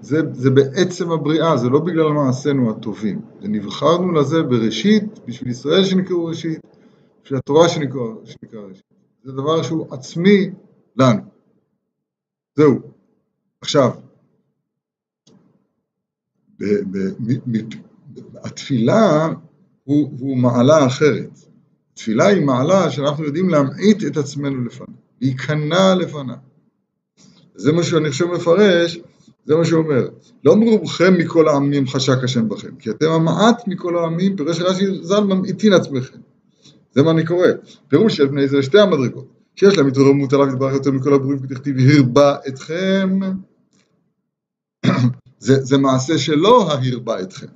זה, 0.03 0.21
זה 0.33 0.49
בעצם 0.49 1.11
הבריאה, 1.11 1.57
זה 1.57 1.69
לא 1.69 1.79
בגלל 1.79 2.09
מעשינו 2.09 2.71
הטובים. 2.71 3.21
זה 3.41 3.47
נבחרנו 3.47 4.11
לזה 4.11 4.43
בראשית, 4.43 5.03
בשביל 5.27 5.49
ישראל 5.49 5.85
שנקראו 5.85 6.25
ראשית, 6.25 6.59
בשביל 7.23 7.39
התורה 7.39 7.69
שנקרא, 7.69 8.01
שנקרא 8.25 8.59
ראשית. 8.59 8.83
זה 9.23 9.31
דבר 9.31 9.63
שהוא 9.63 9.93
עצמי 9.93 10.49
לנו. 10.95 11.21
זהו. 12.55 12.79
עכשיו, 13.61 13.91
ב, 16.59 16.63
ב, 16.63 16.97
ב, 17.47 17.57
התפילה 18.43 19.27
הוא, 19.83 20.11
הוא 20.19 20.37
מעלה 20.37 20.85
אחרת. 20.87 21.39
תפילה 21.93 22.25
היא 22.25 22.45
מעלה 22.45 22.91
שאנחנו 22.91 23.23
יודעים 23.23 23.49
להמעיט 23.49 24.03
את 24.07 24.17
עצמנו 24.17 24.65
לפניו, 24.65 24.95
להיכנע 25.21 25.95
לפניו. 25.95 26.35
זה 27.55 27.71
מה 27.71 27.83
שאני 27.83 28.09
חושב 28.09 28.25
מפרש, 28.25 28.99
זה 29.45 29.55
מה 29.55 29.65
שהוא 29.65 29.83
אומר. 29.83 30.07
לא 30.43 30.55
מרובכם 30.55 31.13
מכל 31.17 31.47
העמים 31.47 31.87
חשק 31.87 32.23
השם 32.23 32.49
בכם, 32.49 32.75
כי 32.79 32.89
אתם 32.89 33.11
המעט 33.11 33.67
מכל 33.67 33.97
העמים, 33.97 34.35
פירוש 34.35 34.61
רש"י 34.61 34.85
ז"ל 35.03 35.23
ממעיטין 35.23 35.73
עצמכם. 35.73 36.17
זה 36.91 37.03
מה 37.03 37.11
אני 37.11 37.25
קורא. 37.25 37.47
פירוש 37.87 38.17
של 38.17 38.27
בני 38.27 38.41
ישראל 38.41 38.61
שתי 38.61 38.79
המדרגות, 38.79 39.27
שיש 39.55 39.77
להם 39.77 39.87
התרוממות 39.87 40.33
עליו 40.33 40.47
יתברך 40.47 40.73
יותר 40.73 40.91
מכל 40.91 41.13
הברואים 41.13 41.39
כתכתיב 41.39 41.75
הרבה 41.79 42.35
אתכם. 42.47 43.19
זה, 45.39 45.63
זה 45.63 45.77
מעשה 45.77 46.17
שלא 46.17 46.71
ההרבה 46.71 47.21
אתכם, 47.21 47.47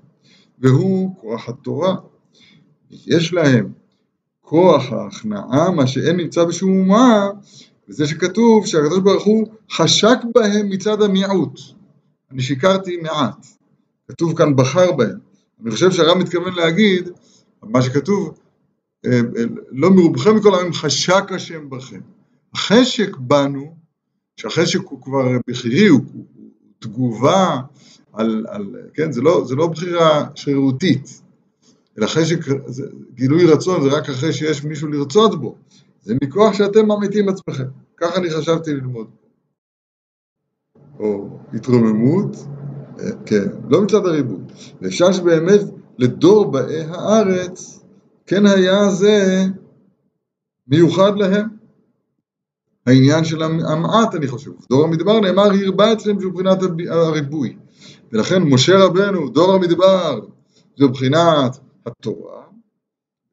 והוא 0.59 1.15
כוח 1.21 1.49
התורה. 1.49 1.95
יש 2.91 3.33
להם 3.33 3.71
כוח 4.41 4.91
ההכנעה, 4.91 5.71
מה 5.71 5.87
שאין 5.87 6.17
נמצא 6.17 6.43
בשום 6.43 6.79
אומה, 6.79 7.29
וזה 7.89 8.07
שכתוב 8.07 8.65
שהקדוש 8.65 8.99
ברוך 8.99 9.25
הוא 9.25 9.47
חשק 9.71 10.17
בהם 10.35 10.69
מצד 10.69 11.01
המיעוט. 11.01 11.76
אני 12.31 12.41
שיקרתי 12.41 12.97
מעט. 12.97 13.47
כתוב 14.07 14.37
כאן 14.37 14.55
בחר 14.55 14.91
בהם. 14.91 15.19
אני 15.61 15.71
חושב 15.71 15.91
שהרב 15.91 16.17
מתכוון 16.17 16.53
להגיד, 16.53 17.09
מה 17.63 17.81
שכתוב, 17.81 18.39
אה, 19.05 19.11
אה, 19.11 19.43
לא 19.71 19.89
מרובכם 19.89 20.35
מכל 20.35 20.55
העמים 20.55 20.73
חשק 20.73 21.31
השם 21.31 21.69
בכם. 21.69 21.99
החשק 22.53 23.17
בנו, 23.17 23.75
שהחשק 24.35 24.79
הוא 24.79 25.01
כבר 25.01 25.37
בכירי, 25.47 25.87
הוא, 25.87 25.99
הוא, 26.13 26.25
הוא 26.35 26.49
תגובה 26.79 27.59
על, 28.13 28.45
על 28.49 28.75
כן, 28.93 29.11
זה 29.11 29.21
לא, 29.21 29.43
זה 29.45 29.55
לא 29.55 29.67
בחירה 29.67 30.25
שרירותית, 30.35 31.21
אלא 31.97 32.07
חשק, 32.07 32.39
זה, 32.67 32.83
גילוי 33.13 33.45
רצון 33.45 33.83
זה 33.83 33.97
רק 33.97 34.09
אחרי 34.09 34.33
שיש 34.33 34.63
מישהו 34.63 34.87
לרצות 34.87 35.41
בו, 35.41 35.55
זה 36.01 36.15
מכוח 36.23 36.53
שאתם 36.53 36.91
ממיתים 36.91 37.29
עצמכם, 37.29 37.67
ככה 37.97 38.15
אני 38.15 38.29
חשבתי 38.29 38.73
ללמוד. 38.73 39.07
או 40.99 41.29
התרוממות, 41.53 42.35
אה, 42.99 43.11
כן, 43.25 43.45
לא 43.69 43.81
מצד 43.81 44.05
הריבוי. 44.05 44.39
ואפשר 44.81 45.11
שבאמת 45.11 45.61
לדור 45.97 46.51
באי 46.51 46.81
הארץ, 46.81 47.83
כן 48.25 48.45
היה 48.45 48.89
זה 48.89 49.45
מיוחד 50.67 51.17
להם. 51.17 51.47
העניין 52.85 53.25
של 53.25 53.43
המעט, 53.43 54.15
אני 54.15 54.27
חושב. 54.27 54.51
דור 54.69 54.83
המדבר 54.83 55.19
נאמר, 55.19 55.43
הרבה 55.65 55.93
אצלם 55.93 56.17
מבחינת 56.17 56.57
הריבוי. 56.89 57.57
ולכן 58.11 58.43
משה 58.43 58.85
רבנו, 58.85 59.29
דור 59.29 59.53
המדבר, 59.53 60.19
זה 60.77 60.85
מבחינת 60.85 61.57
התורה, 61.85 62.43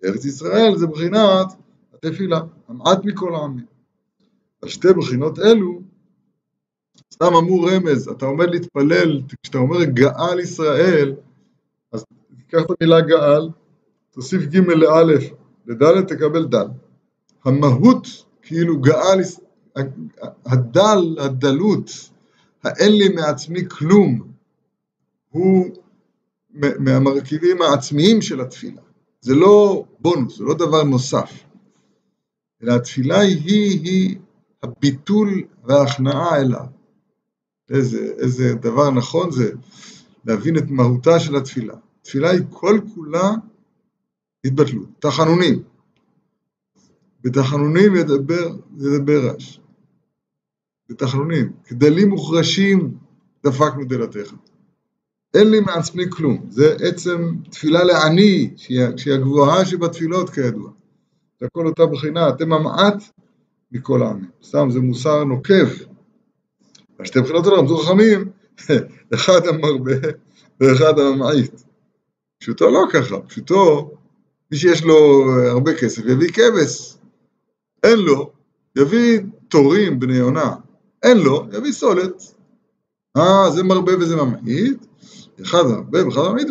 ארץ 0.05 0.25
ישראל 0.25 0.77
זה 0.77 0.87
מבחינת 0.87 1.47
התפילה, 1.95 2.41
המעט 2.69 3.05
מכל 3.05 3.35
העמים. 3.35 3.65
על 4.63 4.69
שתי 4.69 4.93
בחינות 4.93 5.39
אלו, 5.39 5.81
סתם 7.15 7.35
אמור 7.39 7.71
רמז, 7.71 8.09
אתה 8.09 8.27
עומד 8.27 8.51
להתפלל, 8.51 9.23
כשאתה 9.43 9.59
אומר 9.59 9.85
גאל 9.85 10.41
ישראל, 10.41 11.15
אז 11.93 12.05
תיקח 12.37 12.59
את 12.67 12.71
המילה 12.81 13.01
גאל, 13.01 13.49
תוסיף 14.11 14.43
ג' 14.43 14.57
לאלף, 14.57 15.31
לד' 15.67 16.07
תקבל 16.09 16.45
דל. 16.45 16.67
המהות, 17.45 18.25
כאילו 18.43 18.81
גאל, 18.81 19.21
הדל, 20.47 21.17
הדלות, 21.21 21.91
האין 22.65 22.93
לי 22.93 23.09
מעצמי 23.09 23.69
כלום, 23.69 24.29
הוא 25.31 25.67
מהמרכיבים 26.79 27.63
העצמיים 27.63 28.23
של 28.23 28.41
התפילה. 28.41 28.83
זה 29.21 29.35
לא 29.35 29.85
בונוס, 30.01 30.39
זה 30.39 30.45
לא 30.45 30.55
דבר 30.55 30.83
נוסף. 30.83 31.45
אלא 32.63 32.73
התפילה 32.73 33.21
היא, 33.21 33.81
היא 33.85 34.17
הביטול 34.63 35.43
וההכנעה 35.65 36.37
אליו. 36.37 36.74
איזה, 37.71 38.13
איזה 38.19 38.55
דבר 38.55 38.91
נכון 38.91 39.31
זה 39.31 39.53
להבין 40.25 40.59
את 40.59 40.71
מהותה 40.71 41.21
של 41.21 41.37
התפילה. 41.37 41.75
תפילה 42.03 42.31
היא 42.31 42.41
כל 42.51 42.81
כולה 42.95 43.31
התבטלות, 44.45 44.89
תחנונים. 44.99 45.63
בתחנונים 47.23 47.97
ידבר, 47.97 48.57
ידבר 48.79 49.31
רש. 49.31 49.61
בתחנונים, 50.89 51.53
כדלים 51.65 52.09
מוחרשים 52.09 52.95
דפקנו 53.45 53.85
דלתך. 53.85 54.33
אין 55.35 55.51
לי 55.51 55.61
מעצמי 55.61 56.05
כלום, 56.11 56.47
זה 56.51 56.77
עצם 56.81 57.35
תפילה 57.51 57.85
לעני, 57.85 58.51
שהיא 58.57 59.15
הגבוהה 59.15 59.65
שבתפילות 59.65 60.31
כידוע. 60.31 60.71
זה 61.41 61.47
הכל 61.47 61.67
אותה 61.67 61.87
בחינה, 61.87 62.29
אתם 62.29 62.53
המעט 62.53 63.03
מכל 63.73 64.03
העמים. 64.03 64.31
סתם 64.43 64.69
זה 64.71 64.81
מוסר 64.81 65.25
נוקב. 65.25 65.94
השתי 67.01 67.21
בחינות 67.21 67.47
האלה 67.47 67.59
רמזו 67.59 67.77
חכמים, 67.77 68.31
אחד 69.15 69.47
המרבה 69.47 69.93
ואחד 70.61 70.99
הממעיט. 70.99 71.61
פשוטו 72.41 72.71
לא 72.71 72.85
ככה, 72.93 73.21
פשוטו, 73.21 73.91
מי 74.51 74.57
שיש 74.57 74.85
לו 74.85 75.25
הרבה 75.49 75.75
כסף 75.75 76.03
יביא 76.07 76.29
כבש. 76.29 76.95
אין 77.83 77.99
לו, 77.99 78.31
יביא 78.77 79.21
תורים 79.49 80.01
בני 80.01 80.17
יונה. 80.17 80.55
אין 81.03 81.19
לו, 81.19 81.47
יביא 81.53 81.73
סולת. 81.73 82.23
אה, 83.17 83.51
זה 83.51 83.63
מרבה 83.63 83.93
וזה 83.97 84.17
ממעיט. 84.17 84.87
אחד 85.43 85.65
הרבה 85.77 86.07
ואחד 86.07 86.21
ממעיט, 86.33 86.49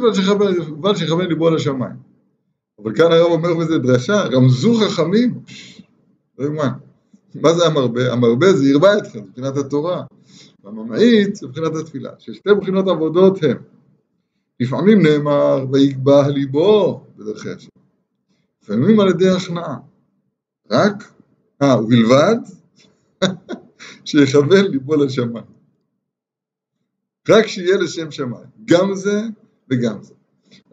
אבל 0.82 0.96
שיכוון 0.96 1.26
ליבו 1.26 1.48
על 1.48 1.56
השמיים. 1.56 1.96
אבל 2.80 2.96
כאן 2.96 3.12
הרב 3.12 3.32
אומר 3.32 3.54
בזה 3.54 3.78
דרשה, 3.78 4.22
רמזו 4.22 4.74
חכמים, 4.74 5.40
לא 6.38 6.46
יאומן. 6.46 6.70
מה 7.42 7.54
זה 7.54 7.66
המרבה? 7.66 8.14
המרבה 8.14 8.54
זה 8.54 8.70
ירבה 8.70 8.98
אתכם, 8.98 9.20
מבחינת 9.20 9.58
התורה. 9.58 10.04
והממעיט 10.64 11.36
זה 11.36 11.48
מבחינת 11.48 11.76
התפילה. 11.76 12.12
ששתי 12.20 12.50
בחינות 12.62 12.88
עבודות 12.88 13.44
הם. 13.44 13.58
לפעמים 14.60 15.02
נאמר, 15.02 15.66
ויגבה 15.72 16.28
ליבו 16.28 17.04
בדרכי 17.18 17.50
השם. 17.50 17.70
לפעמים 18.64 19.00
על 19.00 19.10
ידי 19.10 19.30
הכנעה. 19.30 19.78
רק, 20.72 21.14
אה, 21.62 21.82
ובלבד 21.82 22.36
שיכוון 24.06 24.66
ליבו 24.66 24.96
לשמיים. 24.96 25.46
רק 27.30 27.48
שיהיה 27.48 27.78
לשם 27.78 28.12
שמיים. 28.12 28.46
גם 28.66 28.96
זה 28.96 29.22
וגם 29.70 30.04
זה. 30.04 30.14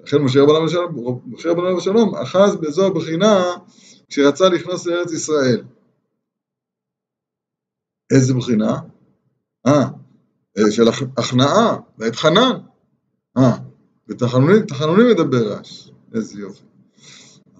לכן 0.04 0.16
משה 0.16 0.42
רבנו 0.42 0.64
ושלום, 0.64 1.20
משה 1.26 1.50
רבנו 1.50 1.76
ושלום 1.76 2.14
אחז 2.14 2.56
באזור 2.56 2.86
הבחינה 2.86 3.54
כשרצה 4.08 4.48
לכנוס 4.48 4.86
לארץ 4.86 5.12
ישראל. 5.12 5.62
איזה 8.10 8.34
בחינה? 8.34 8.76
אה, 9.66 9.84
של 10.70 10.88
הכנעה, 11.16 11.76
ואת 11.98 12.16
חנן. 12.16 12.58
אה, 13.38 13.56
ותחנונים 14.08 15.06
מדבר 15.10 15.52
רש, 15.52 15.90
איזה 16.14 16.40
יופי. 16.40 16.64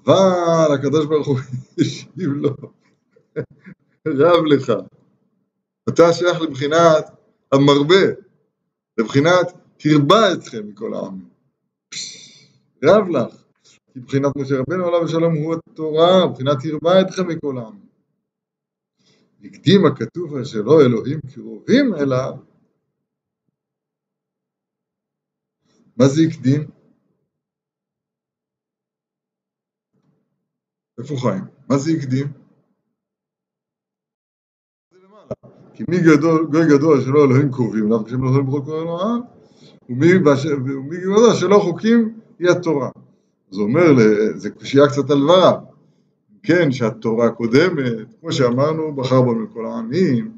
אבל 0.04 0.74
הקדוש 0.74 1.06
ברוך 1.06 1.26
הוא 1.26 1.38
השיב 1.80 2.30
לו, 2.32 2.50
רב 4.08 4.44
לך. 4.44 4.72
אתה 5.88 6.12
שייך 6.12 6.40
לבחינת 6.40 7.10
המרבה, 7.52 8.06
לבחינת 8.98 9.52
הרבה 9.84 10.32
אתכם 10.32 10.68
מכל 10.68 10.94
העמים. 10.94 11.28
רב 12.84 13.08
לך. 13.08 13.34
כי 13.92 14.00
בחינת 14.00 14.36
משה 14.36 14.54
רבנו 14.58 14.86
עליו 14.86 15.04
השלום 15.04 15.34
הוא 15.34 15.54
התורה, 15.54 16.26
בחינת 16.26 16.56
הרבה 16.72 17.00
אתכם 17.00 17.28
מכל 17.28 17.58
העמים. 17.58 17.89
הקדים 19.44 19.86
הכתוב 19.86 20.36
אשר 20.36 20.62
לא 20.62 20.80
אלוהים 20.80 21.20
קרובים 21.34 21.94
אליו, 21.94 22.32
מה 25.96 26.08
זה 26.08 26.22
הקדים? 26.28 26.70
איפה 30.98 31.14
חיים? 31.22 31.44
מה 31.68 31.78
זה 31.78 31.90
הקדים? 31.98 32.26
כי 35.74 35.84
מי 35.88 35.96
גדול, 35.98 36.46
גוי 36.52 36.76
גדול 36.76 37.00
שלא 37.00 37.24
אלוהים 37.24 37.52
קרובים 37.52 37.86
אליו, 37.86 38.04
כשהם 38.04 38.24
לא 38.24 38.28
יכולים 38.28 38.46
קוראים 38.46 38.84
לו 38.84 39.00
העם, 39.00 39.20
ומי 39.88 40.98
גדול 41.00 41.34
שלא 41.40 41.58
חוקים 41.58 42.20
היא 42.38 42.48
התורה. 42.50 42.90
זה 43.50 43.60
אומר, 43.60 43.82
זה 44.34 44.50
קושייה 44.50 44.88
קצת 44.88 45.10
על 45.10 45.18
דבריו. 45.18 45.69
כן, 46.42 46.72
שהתורה 46.72 47.30
קודמת, 47.30 48.14
כמו 48.20 48.32
שאמרנו, 48.32 48.94
בחר 48.94 49.22
בנו 49.22 49.34
מכל 49.34 49.66
העמים. 49.66 50.32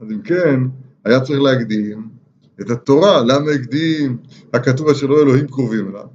אז 0.00 0.10
אם 0.10 0.22
כן, 0.22 0.60
היה 1.04 1.20
צריך 1.20 1.40
להקדים 1.40 2.08
את 2.60 2.70
התורה. 2.70 3.22
למה 3.22 3.50
הקדים? 3.50 4.18
הכתוב 4.52 4.88
אשר 4.88 5.06
לא 5.06 5.22
אלוהים 5.22 5.46
קרובים 5.46 5.88
אליו. 5.88 6.06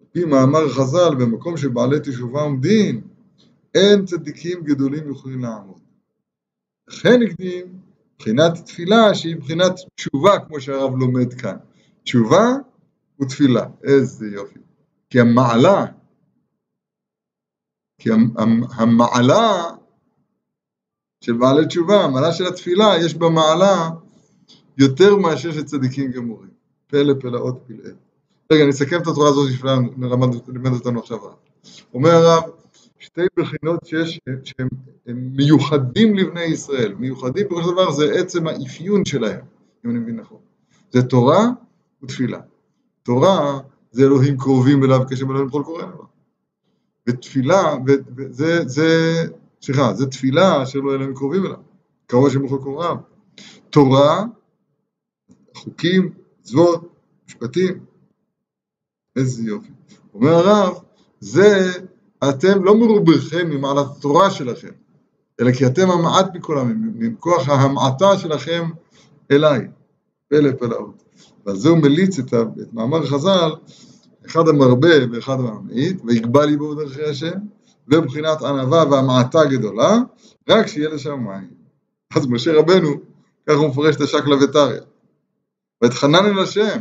על 0.00 0.06
פי 0.12 0.24
מאמר 0.24 0.68
חז"ל, 0.68 1.14
במקום 1.14 1.56
שבעלי 1.56 2.00
תשובה 2.00 2.40
עומדים, 2.40 3.00
אין 3.74 4.04
צדיקים 4.04 4.62
גדולים 4.64 5.10
יכולים 5.10 5.40
לעמוד. 5.40 5.80
לכן 6.88 7.20
הקדים 7.22 7.66
מבחינת 8.14 8.54
תפילה 8.64 9.14
שהיא 9.14 9.36
מבחינת 9.36 9.72
תשובה, 9.94 10.38
כמו 10.38 10.60
שהרב 10.60 10.96
לומד 10.96 11.34
כאן. 11.34 11.56
תשובה 12.04 12.56
ותפילה, 13.20 13.66
איזה 13.84 14.26
יופי. 14.26 14.58
כי 15.10 15.20
המעלה 15.20 15.86
כי 18.02 18.10
המעלה 18.76 19.62
של 21.24 21.32
בעלי 21.32 21.66
תשובה, 21.66 22.04
המעלה 22.04 22.32
של 22.32 22.46
התפילה, 22.46 22.94
יש 23.04 23.14
בה 23.14 23.28
מעלה 23.28 23.90
יותר 24.78 25.16
מאשר 25.16 25.52
של 25.52 25.64
צדיקים 25.64 26.10
גמורים. 26.10 26.48
פלא 26.86 27.14
פלאות 27.20 27.58
פלאי. 27.66 27.90
רגע, 28.52 28.62
אני 28.62 28.70
אסכם 28.70 29.02
את 29.02 29.06
התורה 29.06 29.28
הזאת 29.28 29.52
שנלמד 29.52 30.72
אותנו 30.72 31.00
עכשיו. 31.00 31.18
אומר 31.94 32.10
הרב, 32.10 32.42
שתי 32.98 33.22
בחינות 33.36 33.86
שיש, 33.86 34.20
שהם 34.44 34.68
מיוחדים 35.08 36.16
לבני 36.16 36.44
ישראל. 36.44 36.94
מיוחדים, 36.94 37.46
בכל 37.46 37.72
דבר 37.72 37.90
זה 37.90 38.12
עצם 38.14 38.46
האפיון 38.46 39.04
שלהם, 39.04 39.40
אם 39.84 39.90
אני 39.90 39.98
מבין 39.98 40.16
נכון. 40.16 40.38
זה 40.90 41.02
תורה 41.02 41.46
ותפילה. 42.02 42.40
תורה 43.02 43.58
זה 43.90 44.02
אלוהים 44.02 44.38
קרובים 44.38 44.84
אליו 44.84 45.00
כשם 45.10 45.30
אלוהים 45.30 45.50
כל 45.50 45.62
קורא 45.64 45.82
אליו. 45.82 46.11
ותפילה, 47.08 47.74
וזה, 48.16 48.62
זה, 48.66 49.22
סליחה, 49.62 49.94
זה 49.94 50.06
תפילה 50.06 50.66
שלא 50.66 50.94
אלוהים 50.94 51.14
קרובים 51.14 51.46
אליו. 51.46 51.58
קרוב 52.06 52.26
השם 52.26 52.46
בכל 52.46 52.58
קוראיו. 52.62 52.96
תורה, 53.70 54.24
חוקים, 55.56 56.12
מצוות, 56.40 56.88
משפטים. 57.28 57.84
איזה 59.16 59.42
יופי. 59.42 59.70
אומר 60.14 60.32
הרב, 60.32 60.78
זה 61.20 61.72
אתם 62.28 62.64
לא 62.64 62.76
מרובכם 62.76 63.50
ממעלת 63.50 63.86
התורה 63.96 64.30
שלכם, 64.30 64.70
אלא 65.40 65.52
כי 65.52 65.66
אתם 65.66 65.90
המעט 65.90 66.26
מכולם, 66.34 66.92
מכוח 66.94 67.48
ההמעטה 67.48 68.18
שלכם 68.18 68.70
אליי. 69.30 69.68
פלא 70.28 70.52
פלאות. 70.58 71.02
ועל 71.46 71.56
זה 71.56 71.68
הוא 71.68 71.78
מליץ 71.78 72.18
את, 72.18 72.34
את 72.34 72.72
מאמר 72.72 73.06
חז"ל, 73.06 73.50
אחד 74.26 74.48
המרבה 74.48 74.88
ואחד 75.12 75.40
הממעיט, 75.40 76.00
ויגבה 76.04 76.46
ליבו 76.46 76.76
בדרכי 76.76 77.04
השם, 77.04 77.38
ובחינת 77.88 78.42
ענווה 78.42 78.84
והמעטה 78.90 79.44
גדולה, 79.44 79.98
רק 80.48 80.66
שיהיה 80.66 80.88
לשם 80.88 81.20
מים. 81.20 81.50
אז 82.16 82.26
משה 82.26 82.58
רבנו, 82.58 82.88
ככה 83.46 83.56
הוא 83.56 83.68
מפרש 83.68 83.96
את 83.96 84.00
השקלא 84.00 84.36
וטריא. 84.44 84.80
ואתחנן 85.82 86.26
אל 86.26 86.38
השם, 86.38 86.78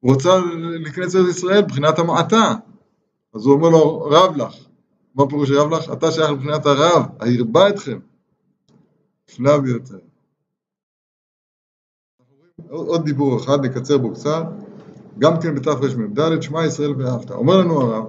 הוא 0.00 0.12
רוצה 0.12 0.40
להיכנס 0.84 1.14
לארץ 1.14 1.36
ישראל 1.36 1.62
מבחינת 1.62 1.98
המעטה. 1.98 2.54
אז 3.34 3.46
הוא 3.46 3.54
אומר 3.54 3.68
לו, 3.68 4.00
רב 4.00 4.36
לך. 4.36 4.54
מה 5.14 5.28
פירוש 5.28 5.50
רב 5.50 5.70
לך? 5.70 5.92
אתה 5.92 6.10
שייך 6.10 6.30
מבחינת 6.30 6.66
הרב, 6.66 7.02
הרבה 7.20 7.68
אתכם. 7.68 7.98
נפלא 9.30 9.58
ביותר. 9.58 9.98
עוד 12.68 13.04
דיבור 13.04 13.36
אחד, 13.40 13.64
נקצר 13.64 13.98
בו 13.98 14.12
קצת, 14.12 14.44
גם 15.18 15.40
כן 15.40 15.54
בתרמ"ד, 15.54 16.42
שמע 16.42 16.66
ישראל 16.66 16.94
ואהבת. 16.98 17.30
אומר 17.30 17.56
לנו 17.56 17.80
הרב, 17.80 18.04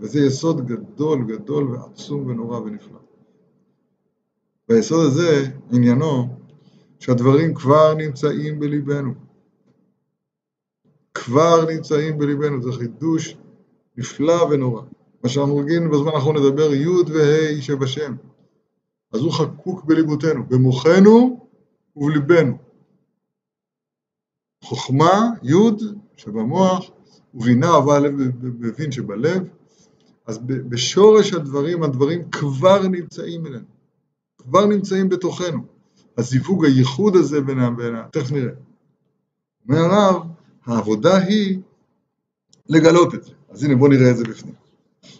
וזה 0.00 0.20
יסוד 0.20 0.66
גדול 0.66 1.24
גדול 1.24 1.64
ועצום 1.64 2.26
ונורא 2.26 2.58
ונפלא. 2.58 2.98
והיסוד 4.68 5.06
הזה, 5.06 5.48
עניינו, 5.72 6.28
שהדברים 6.98 7.54
כבר 7.54 7.94
נמצאים 7.94 8.60
בליבנו. 8.60 9.14
כבר 11.14 11.66
נמצאים 11.70 12.18
בליבנו, 12.18 12.62
זה 12.62 12.72
חידוש 12.72 13.36
נפלא 13.96 14.44
ונורא. 14.50 14.82
מה 15.22 15.28
שאנחנו 15.28 15.56
רגילים 15.56 15.90
בזמן 15.90 16.12
האחרון 16.14 16.36
לדבר 16.36 16.74
י' 16.74 16.86
וה' 16.88 17.62
שבשם. 17.62 18.14
אז 19.12 19.20
הוא 19.20 19.32
חקוק 19.32 19.84
בליבותינו, 19.84 20.44
במוחנו 20.48 21.46
ובליבנו. 21.96 22.58
חוכמה, 24.64 25.30
י' 25.42 25.54
שבמוח, 26.22 26.90
ובינה 27.34 27.74
אהבה 27.74 27.96
הלב 27.96 28.12
מבין 28.42 28.92
שבלב, 28.92 29.42
אז 30.26 30.38
בשורש 30.46 31.32
הדברים, 31.32 31.82
הדברים 31.82 32.22
כבר 32.30 32.88
נמצאים 32.88 33.46
אלינו, 33.46 33.64
כבר 34.38 34.66
נמצאים 34.66 35.08
בתוכנו. 35.08 35.62
הזיווג, 36.18 36.64
הייחוד 36.64 37.16
הזה 37.16 37.40
בין 37.40 37.58
ה... 37.58 37.70
תכף 38.10 38.32
נראה. 38.32 38.52
אומר 39.68 39.78
הרב, 39.78 40.22
העבודה 40.66 41.16
היא 41.16 41.58
לגלות 42.68 43.14
את 43.14 43.24
זה. 43.24 43.32
אז 43.50 43.64
הנה 43.64 43.76
בוא 43.76 43.88
נראה 43.88 44.10
את 44.10 44.16
זה 44.16 44.24
בפנים. 44.24 44.54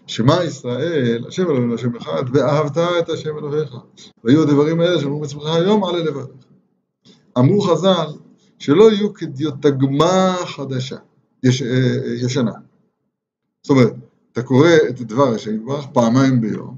שמע 0.06 0.44
ישראל, 0.44 1.24
השם 1.28 1.50
אלוהינו 1.50 1.74
השם 1.74 1.96
אחד, 1.96 2.22
ואהבת 2.32 2.78
את 2.78 3.08
השם 3.08 3.38
אלוהיך. 3.38 3.76
והיו 4.24 4.42
הדברים 4.42 4.80
האלה 4.80 5.00
שאמרו 5.00 5.20
בעצמך 5.20 5.46
היום 5.46 5.84
על 5.84 5.96
לבביך. 5.96 6.26
אמרו 7.38 7.60
חז"ל, 7.60 8.06
שלא 8.62 8.92
יהיו 8.92 9.14
כדיוטגמה 9.14 10.36
חדשה, 10.46 10.96
יש, 11.42 11.62
אה, 11.62 11.68
אה, 11.68 12.14
ישנה. 12.24 12.52
זאת 13.62 13.70
אומרת, 13.70 13.94
אתה 14.32 14.42
קורא 14.42 14.68
את 14.88 15.00
דבר 15.00 15.34
השם 15.34 15.54
יתברך 15.54 15.86
פעמיים 15.92 16.40
ביום, 16.40 16.76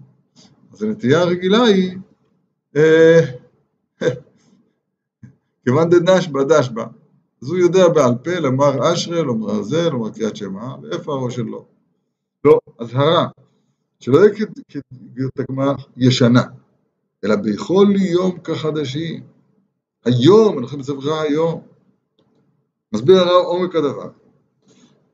אז 0.73 0.83
הנטייה 0.83 1.21
הרגילה 1.21 1.63
היא 1.63 1.99
אה, 2.77 3.21
כיוון 5.65 5.91
דנשבא 5.91 6.41
דשבא, 6.45 6.87
אז 7.43 7.49
הוא 7.49 7.59
יודע 7.59 7.89
בעל 7.89 8.15
פה 8.25 8.39
לומר 8.39 8.93
אשרי, 8.93 9.23
לומר 9.23 9.63
זה, 9.63 9.91
לומר 9.91 10.11
קריאת 10.11 10.37
שמע, 10.37 10.75
ואיפה 10.83 11.13
הראש 11.13 11.37
שלו? 11.37 11.65
לא, 12.45 12.59
אזהרה, 12.79 13.29
שלא 14.01 14.19
יהיה 14.19 14.47
כדיוטגמה 14.69 15.73
ישנה, 15.97 16.43
אלא 17.25 17.37
בכל 17.37 17.87
יום 17.97 18.39
כחדשים. 18.39 19.23
היום, 20.05 20.59
אנחנו 20.59 20.79
מצווך 20.79 21.07
היום. 21.07 21.74
מסביר 22.95 23.19
הרב 23.19 23.45
עומק 23.47 23.75
הדבר. 23.75 24.11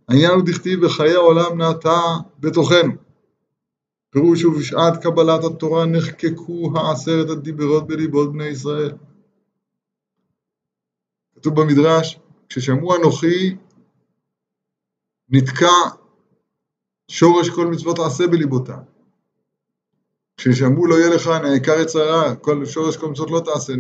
העניין 0.09 0.31
הוא 0.31 0.43
דכתיב 0.47 0.87
בחיי 0.87 1.14
העולם 1.14 1.59
נעתה 1.59 2.01
בתוכנו. 2.38 2.93
פירוש 4.11 4.45
ובשעת 4.45 5.03
קבלת 5.03 5.45
התורה 5.45 5.87
נחקקו 5.87 6.73
העשרת 6.77 7.31
הדיברות 7.31 7.87
בליבות 7.87 8.33
בני 8.33 8.45
ישראל. 8.45 8.93
כתוב 11.37 11.61
במדרש, 11.61 12.19
כששמעו 12.49 12.97
אנוכי 12.97 13.57
נתקע 15.29 15.97
שורש 17.11 17.51
כל 17.51 17.66
מצוות 17.66 17.99
עשה 17.99 18.27
בליבותם. 18.27 18.81
כששמעו 20.37 20.87
לא 20.87 20.95
יהיה 20.95 21.14
לך 21.14 21.27
נעקר 21.29 21.81
יצרה, 21.81 22.37
כל 22.37 22.66
שורש 22.66 22.97
כל 22.97 23.09
מצוות 23.09 23.31
לא 23.31 23.40
תעשה 23.45 23.73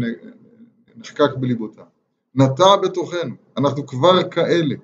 נחקק 0.96 1.36
בליבותם. 1.40 1.99
נטע 2.34 2.76
בתוכנו, 2.82 3.34
אנחנו 3.56 3.86
כבר 3.86 4.30
כאלה. 4.30 4.74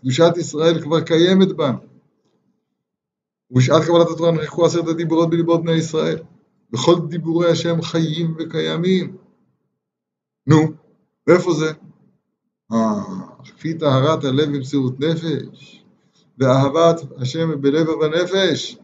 קדושת 0.00 0.32
ישראל 0.36 0.82
כבר 0.82 1.00
קיימת 1.00 1.56
בנו. 1.56 1.78
ובשעת 3.50 3.82
קבלת 3.86 4.06
התורה 4.10 4.32
נחקקו 4.32 4.66
עשרת 4.66 4.88
הדיברות 4.88 5.30
בליבות 5.30 5.62
בני 5.62 5.72
ישראל. 5.72 6.18
וכל 6.72 6.94
דיבורי 7.08 7.50
השם 7.50 7.82
חיים 7.82 8.36
וקיימים. 8.38 9.16
נו, 10.46 10.72
ואיפה 11.26 11.52
זה? 11.52 11.72
אה, 12.72 13.44
כפי 13.44 13.78
טהרת 13.78 14.24
הלב 14.24 14.56
במסירות 14.56 15.00
נפש, 15.00 15.84
ואהבת 16.38 17.00
השם 17.16 17.60
בלב 17.60 17.88
ובנפש. 17.88 18.78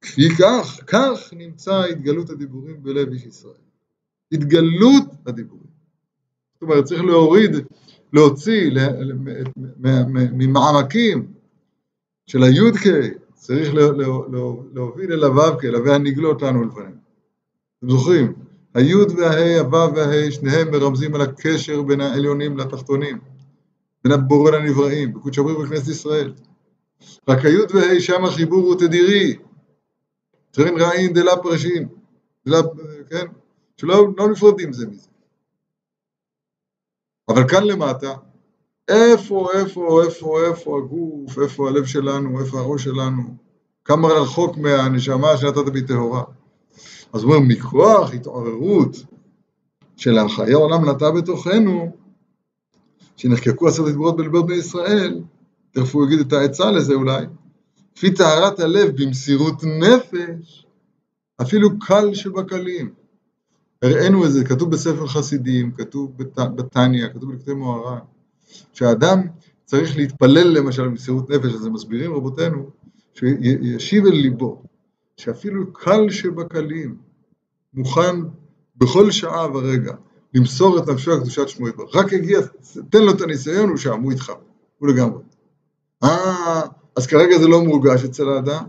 כפי 0.00 0.28
כך, 0.38 0.80
כך 0.86 1.32
נמצא 1.32 1.84
התגלות 1.84 2.30
הדיבורים 2.30 2.82
בלב 2.82 3.12
איש 3.12 3.24
ישראל. 3.24 3.54
התגלות 4.32 5.04
הדיבורים. 5.26 5.67
זאת 6.60 6.62
אומרת, 6.62 6.84
צריך 6.84 7.02
להוריד, 7.02 7.50
להוציא 8.12 8.70
ממעמקים 10.32 11.32
של 12.26 12.42
הי"ק, 12.42 12.82
צריך 13.34 13.74
להוביל 14.74 15.12
אל 15.12 15.24
הו"ק, 15.24 15.64
אל 15.64 15.76
והנגלות 15.76 16.42
לנו 16.42 16.64
לפנינו. 16.64 16.96
אתם 17.78 17.90
זוכרים? 17.90 18.32
הי' 18.74 18.94
והה', 18.94 19.60
הו' 19.60 19.94
והה', 19.94 20.30
שניהם 20.30 20.70
מרמזים 20.70 21.14
על 21.14 21.20
הקשר 21.20 21.82
בין 21.82 22.00
העליונים 22.00 22.58
לתחתונים, 22.58 23.18
בין 24.04 24.12
הבורא 24.12 24.50
לנבראים, 24.50 25.12
בקודש 25.14 25.38
הבריאות 25.38 25.64
בכנסת 25.64 25.88
ישראל. 25.88 26.32
רק 27.28 27.44
הי' 27.44 27.56
וה', 27.74 28.00
שם 28.00 28.24
החיבור 28.24 28.62
הוא 28.62 28.74
תדירי. 28.74 29.36
צריכים 30.52 30.76
רעין 30.78 31.12
דלה 31.12 31.36
פרשים, 31.36 31.88
דלה, 32.46 32.60
כן? 33.10 33.26
שלא 33.76 34.08
לא 34.16 34.28
נפרדים 34.28 34.72
זה 34.72 34.86
מזה. 34.86 35.08
אבל 37.28 37.48
כאן 37.48 37.64
למטה, 37.64 38.14
איפה, 38.88 39.48
איפה, 39.54 40.02
איפה, 40.04 40.44
איפה 40.46 40.78
הגוף, 40.78 41.38
איפה 41.38 41.68
הלב 41.68 41.84
שלנו, 41.84 42.40
איפה 42.40 42.58
הראש 42.58 42.84
שלנו, 42.84 43.22
כמה 43.84 44.08
רחוק 44.08 44.56
מהנשמה 44.56 45.36
שנתת 45.36 45.72
בי 45.72 45.82
טהורה. 45.82 46.22
אז 47.12 47.22
הוא 47.22 47.34
אומר, 47.34 47.46
מכוח 47.48 48.14
התעוררות 48.14 48.96
של 49.96 50.18
החיי 50.18 50.52
העולם 50.52 50.88
נטע 50.88 51.10
בתוכנו, 51.10 51.96
שנחקקו 53.16 53.68
עשרת 53.68 53.86
הדברות 53.86 54.16
בלבות 54.16 54.46
בני 54.46 54.56
ישראל, 54.56 55.20
תכף 55.72 55.94
הוא 55.94 56.06
יגיד 56.06 56.20
את 56.20 56.32
העצה 56.32 56.70
לזה 56.70 56.94
אולי, 56.94 57.24
לפי 57.96 58.14
טהרת 58.14 58.60
הלב 58.60 59.02
במסירות 59.02 59.64
נפש, 59.64 60.66
אפילו 61.42 61.78
קל 61.78 62.14
שבקלים. 62.14 62.90
הראינו 63.82 64.26
את 64.26 64.32
זה, 64.32 64.44
כתוב 64.44 64.70
בספר 64.70 65.06
חסידים, 65.06 65.72
כתוב 65.72 66.12
בתניא, 66.36 67.08
כתוב 67.08 67.32
בכתבי 67.32 67.54
מוהר"ן, 67.54 67.98
שהאדם 68.72 69.22
צריך 69.64 69.96
להתפלל 69.96 70.58
למשל 70.58 70.88
במסירות 70.88 71.30
נפש, 71.30 71.54
אז 71.54 71.66
הם 71.66 71.72
מסבירים 71.72 72.14
רבותינו, 72.14 72.70
שישיב 73.14 74.06
אל 74.06 74.12
ליבו, 74.12 74.62
שאפילו 75.16 75.72
קל 75.72 76.10
שבקלים 76.10 76.98
מוכן 77.74 78.16
בכל 78.76 79.10
שעה 79.10 79.56
ורגע 79.56 79.94
למסור 80.34 80.78
את 80.78 80.88
נפשו 80.88 81.10
לקדושת 81.10 81.48
שמו 81.48 81.68
יתברך. 81.68 81.96
רק 81.96 82.12
הגיע, 82.12 82.38
תן 82.90 83.02
לו 83.02 83.12
את 83.12 83.20
הניסיון, 83.20 83.68
הוא 83.68 83.76
שם, 83.76 84.02
הוא 84.02 84.12
איתך, 84.12 84.32
הוא 84.78 84.88
לגמרי. 84.88 85.22
אה, 86.04 86.62
אז 86.96 87.06
כרגע 87.06 87.38
זה 87.38 87.48
לא 87.48 87.64
מורגש 87.64 88.04
אצל 88.04 88.28
האדם? 88.28 88.64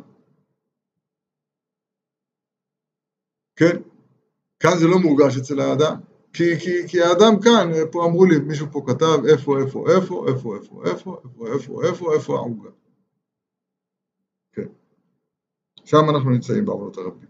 כן? 3.55 3.88
כאן 4.59 4.77
זה 4.79 4.87
לא 4.87 4.99
מורגש 4.99 5.37
אצל 5.37 5.59
האדם. 5.59 5.95
כי, 6.33 6.59
כי, 6.59 6.87
כי 6.87 7.01
האדם 7.01 7.39
כאן, 7.41 7.71
פה 7.91 8.05
אמרו 8.05 8.25
לי, 8.25 8.39
מישהו 8.39 8.67
פה 8.71 8.83
כתב 8.87 9.25
איפה, 9.29 9.59
איפה, 9.59 9.89
איפה, 9.89 10.25
איפה, 10.25 10.25
איפה, 10.29 10.83
איפה, 10.85 10.85
איפה, 10.85 11.21
איפה, 11.53 11.83
איפה, 11.83 12.13
איפה 12.13 12.35
העוגה. 12.35 12.69
כן. 14.53 14.67
שם 15.85 16.09
אנחנו 16.09 16.29
נמצאים 16.29 16.65
בעבודות 16.65 16.97
הרבים. 16.97 17.29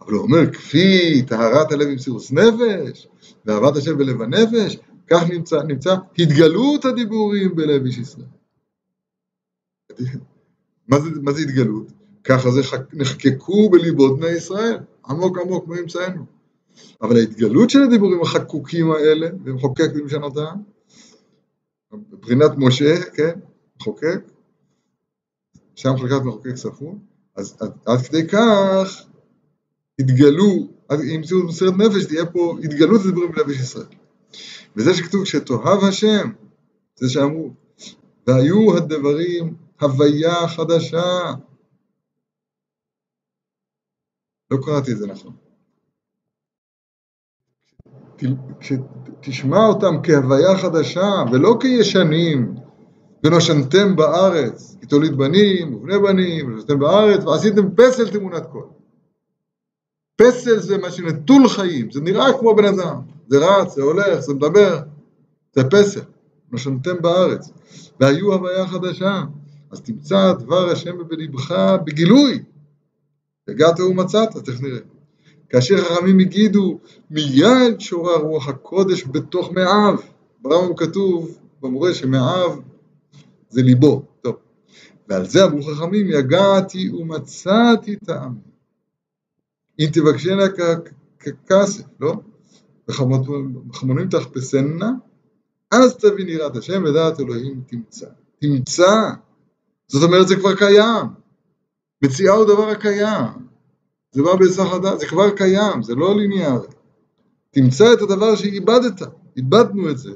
אבל 0.00 0.12
הוא 0.12 0.22
אומר, 0.22 0.52
כפי 0.52 1.22
טהרת 1.26 1.72
הלב 1.72 1.88
עם 1.88 1.98
סירוס 1.98 2.32
נפש, 2.32 3.08
ואהבת 3.44 3.76
השם 3.76 3.98
בלב 3.98 4.22
הנפש, 4.22 4.78
כך 5.10 5.22
נמצא, 5.30 5.62
נמצא 5.62 5.94
התגלות 6.18 6.84
הדיבורים 6.84 7.56
בלב 7.56 7.84
איש 7.84 7.98
ישראל. 7.98 8.26
מה 10.88 11.00
זה, 11.00 11.10
מה 11.22 11.32
זה 11.32 11.42
התגלות? 11.42 11.86
ככה 12.24 12.50
זה 12.50 12.60
נחקקו 12.92 13.70
בליבות 13.70 14.18
בני 14.18 14.28
ישראל, 14.28 14.78
עמוק 15.10 15.38
עמוק 15.38 15.68
מאמצענו. 15.68 16.24
אבל 17.02 17.16
ההתגלות 17.16 17.70
של 17.70 17.82
הדיבורים 17.82 18.22
החקוקים 18.22 18.92
האלה, 18.92 19.28
ומחוקק 19.44 19.90
במשנותם, 19.94 20.56
מבחינת 21.92 22.50
משה, 22.56 23.00
כן, 23.14 23.38
מחוקק, 23.80 24.20
שם 25.74 25.96
חלקת 25.96 26.24
מחוקק 26.24 26.56
ספון, 26.56 26.98
אז 27.36 27.56
עד, 27.60 27.72
עד 27.86 27.98
כדי 27.98 28.28
כך 28.28 29.02
התגלו, 29.98 30.68
אם 31.14 31.22
זה 31.24 31.34
מסירת 31.36 31.74
נפש, 31.78 32.04
תהיה 32.04 32.26
פה 32.26 32.58
התגלות 32.64 33.00
הדיבורים 33.00 33.32
בנפש 33.32 33.60
ישראל. 33.60 33.86
וזה 34.76 34.94
שכתוב 34.94 35.24
שתאהב 35.24 35.84
השם, 35.84 36.30
זה 36.96 37.10
שאמרו, 37.10 37.50
והיו 38.26 38.76
הדברים 38.76 39.54
הוויה 39.80 40.48
חדשה. 40.48 41.32
לא 44.50 44.58
קראתי 44.62 44.92
את 44.92 44.98
זה 44.98 45.06
נכון. 45.06 45.32
כשתשמע 48.60 49.66
אותם 49.66 49.94
כהוויה 50.02 50.58
חדשה 50.58 51.24
ולא 51.32 51.56
כישנים 51.60 52.54
ונושנתם 53.24 53.96
בארץ 53.96 54.76
כי 54.80 54.86
תוליד 54.86 55.16
בנים 55.16 55.74
ובני 55.74 55.98
בנים 55.98 56.46
ונושנתם 56.46 56.78
בארץ 56.78 57.24
ועשיתם 57.24 57.74
פסל 57.76 58.10
תמונת 58.10 58.46
כל 58.52 58.64
פסל 60.20 60.58
זה 60.58 60.78
מה 60.78 60.90
שנטול 60.90 61.48
חיים 61.48 61.90
זה 61.90 62.00
נראה 62.00 62.38
כמו 62.38 62.54
בן 62.54 62.64
אדם. 62.64 63.00
זה 63.28 63.38
רץ, 63.38 63.74
זה 63.74 63.82
הולך, 63.82 64.20
זה 64.20 64.34
מדבר. 64.34 64.80
זה 65.52 65.62
פסל 65.70 66.00
נושנתם 66.52 67.02
בארץ 67.02 67.50
והיו 68.00 68.32
הוויה 68.32 68.66
חדשה. 68.66 69.22
אז 69.70 69.80
תמצא 69.80 70.32
דבר 70.32 70.70
השם 70.70 71.08
בלבך 71.08 71.76
בגילוי 71.84 72.42
הגעת 73.50 73.80
ומצאת, 73.80 74.36
תכף 74.36 74.60
נראה 74.60 74.78
כאשר 75.50 75.84
חכמים 75.84 76.18
הגידו 76.18 76.78
מיד 77.10 77.80
שורה 77.80 78.16
רוח 78.16 78.48
הקודש 78.48 79.04
בתוך 79.04 79.52
מאיו. 79.52 79.96
ברמב"ם 80.42 80.76
כתוב 80.76 81.38
במורה 81.62 81.94
שמאיו 81.94 82.56
זה 83.50 83.62
ליבו. 83.62 84.02
טוב. 84.22 84.36
ועל 85.08 85.26
זה 85.26 85.44
אמרו 85.44 85.62
חכמים 85.62 86.06
יגעתי 86.08 86.90
ומצאתי 86.90 87.96
טעם. 87.96 88.34
אם 89.80 89.86
תבקשנה 89.92 90.42
ככסף, 91.18 91.84
לא? 92.00 92.14
וחמונים 92.88 94.08
תחפשנה, 94.10 94.90
אז 95.70 95.96
תבין 95.96 96.28
יראת 96.28 96.56
השם 96.56 96.84
ודעת 96.84 97.20
אלוהים 97.20 97.62
תמצא. 97.66 98.06
תמצא. 98.38 99.10
זאת 99.88 100.02
אומרת 100.02 100.28
זה 100.28 100.36
כבר 100.36 100.54
קיים. 100.54 101.19
מציאה 102.02 102.32
הוא 102.32 102.44
דבר 102.44 102.68
הקיים. 102.68 103.50
זה 104.12 104.22
בא 104.22 104.36
בהיסח 104.36 104.72
הדעת, 104.72 105.00
זה 105.00 105.06
כבר 105.06 105.36
קיים, 105.36 105.82
זה 105.82 105.94
לא 105.94 106.16
ליניארי. 106.16 106.68
תמצא 107.50 107.92
את 107.92 108.02
הדבר 108.02 108.36
שאיבדת, 108.36 109.02
איבדנו 109.36 109.90
את 109.90 109.98
זה, 109.98 110.10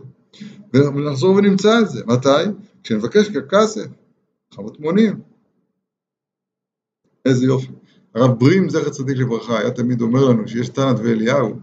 ונחזור 0.74 1.36
ונמצא 1.36 1.80
את 1.80 1.88
זה. 1.88 2.04
מתי? 2.06 2.44
כשנבקש 2.82 3.28
ככסף, 3.28 3.86
חמות 4.54 4.80
מונים. 4.80 5.20
איזה 7.24 7.46
יופי. 7.46 7.72
הרב 8.14 8.38
ברים, 8.38 8.68
זכר 8.68 8.90
צדיק 8.90 9.16
לברכה, 9.16 9.58
היה 9.58 9.70
תמיד 9.70 10.00
אומר 10.00 10.24
לנו 10.24 10.48
שיש 10.48 10.68
תנת 10.68 10.96
ואליהו, 10.98 11.54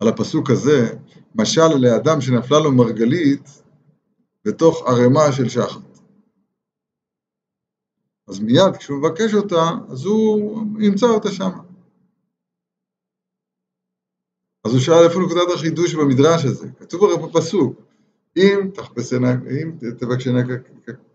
על 0.00 0.08
הפסוק 0.08 0.50
הזה, 0.50 0.88
משל 1.34 1.76
לאדם 1.78 2.20
שנפלה 2.20 2.58
לו 2.58 2.72
מרגלית 2.72 3.62
בתוך 4.44 4.84
ערימה 4.86 5.32
של 5.32 5.48
שחת. 5.48 5.85
אז 8.28 8.40
מיד 8.40 8.76
כשהוא 8.78 8.98
מבקש 8.98 9.34
אותה, 9.34 9.70
אז 9.88 10.04
הוא 10.04 10.62
ימצא 10.80 11.06
אותה 11.06 11.32
שם. 11.32 11.50
אז 14.64 14.72
הוא 14.72 14.80
שאל 14.80 15.04
איפה 15.04 15.20
נקודת 15.20 15.54
החידוש 15.54 15.94
במדרש 15.94 16.44
הזה? 16.44 16.68
כתוב 16.80 17.04
הרי 17.04 17.16
בפסוק, 17.26 17.80
אם 18.36 18.70
תחפשנה, 18.74 19.32
אם 19.32 19.72
תבקשנה 19.98 20.40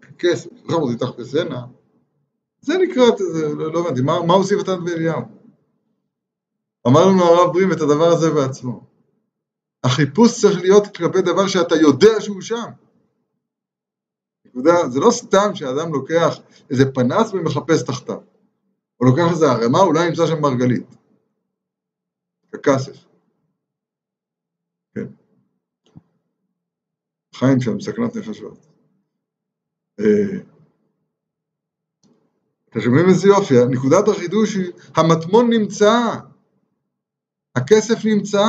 ככסף, 0.02 0.50
איך 0.52 0.76
אמרתי 0.76 0.96
תחפשנה? 0.96 1.66
זה 2.62 2.78
נקרא, 2.78 3.04
זה, 3.18 3.56
לא, 3.56 3.74
לא 3.74 3.80
הבנתי, 3.80 4.02
מה, 4.02 4.26
מה 4.28 4.34
הוסיף 4.34 4.60
אותנו 4.60 4.86
באליהו? 4.86 5.22
אמר 6.88 7.06
לנו 7.06 7.24
הרב 7.24 7.54
ברים 7.54 7.72
את 7.72 7.82
הדבר 7.82 8.08
הזה 8.08 8.32
בעצמו. 8.32 8.88
החיפוש 9.84 10.42
צריך 10.42 10.62
להיות 10.62 10.98
כלפי 10.98 11.22
דבר 11.22 11.48
שאתה 11.48 11.76
יודע 11.76 12.22
שהוא 12.22 12.42
שם. 12.42 12.72
נקודה, 14.52 14.90
זה 14.90 15.00
לא 15.00 15.12
סתם 15.12 15.56
שאדם 15.56 15.94
לוקח 15.94 16.40
איזה 16.70 16.92
פנס 16.94 17.34
ומחפש 17.34 17.84
תחתיו. 17.84 18.20
הוא 18.98 19.08
לוקח 19.10 19.32
איזה 19.32 19.52
ערימה, 19.52 19.80
אולי 19.80 20.08
ימצא 20.08 20.28
שם 20.28 20.42
מרגלית. 20.42 20.96
ככסף. 22.52 23.06
כן. 24.96 25.08
חיים 27.36 27.62
שם, 27.62 27.80
סכנת 27.80 28.16
נפשות. 28.16 28.68
אה, 30.00 30.40
אתם 32.70 32.82
שומעים 32.82 33.10
איזה 33.10 33.28
יופי? 33.28 33.56
נקודת 33.70 34.08
החידוש 34.08 34.56
היא, 34.56 34.72
המטמון 34.96 35.50
נמצא, 35.50 35.96
הכסף 37.56 38.06
נמצא. 38.06 38.46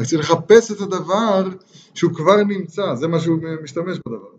רק 0.00 0.06
צריך 0.06 0.30
לחפש 0.30 0.72
את 0.72 0.80
הדבר 0.80 1.48
שהוא 1.94 2.14
כבר 2.14 2.36
נמצא, 2.48 2.94
זה 2.94 3.08
מה 3.08 3.20
שהוא 3.20 3.38
משתמש 3.62 3.98
בדבר. 3.98 4.35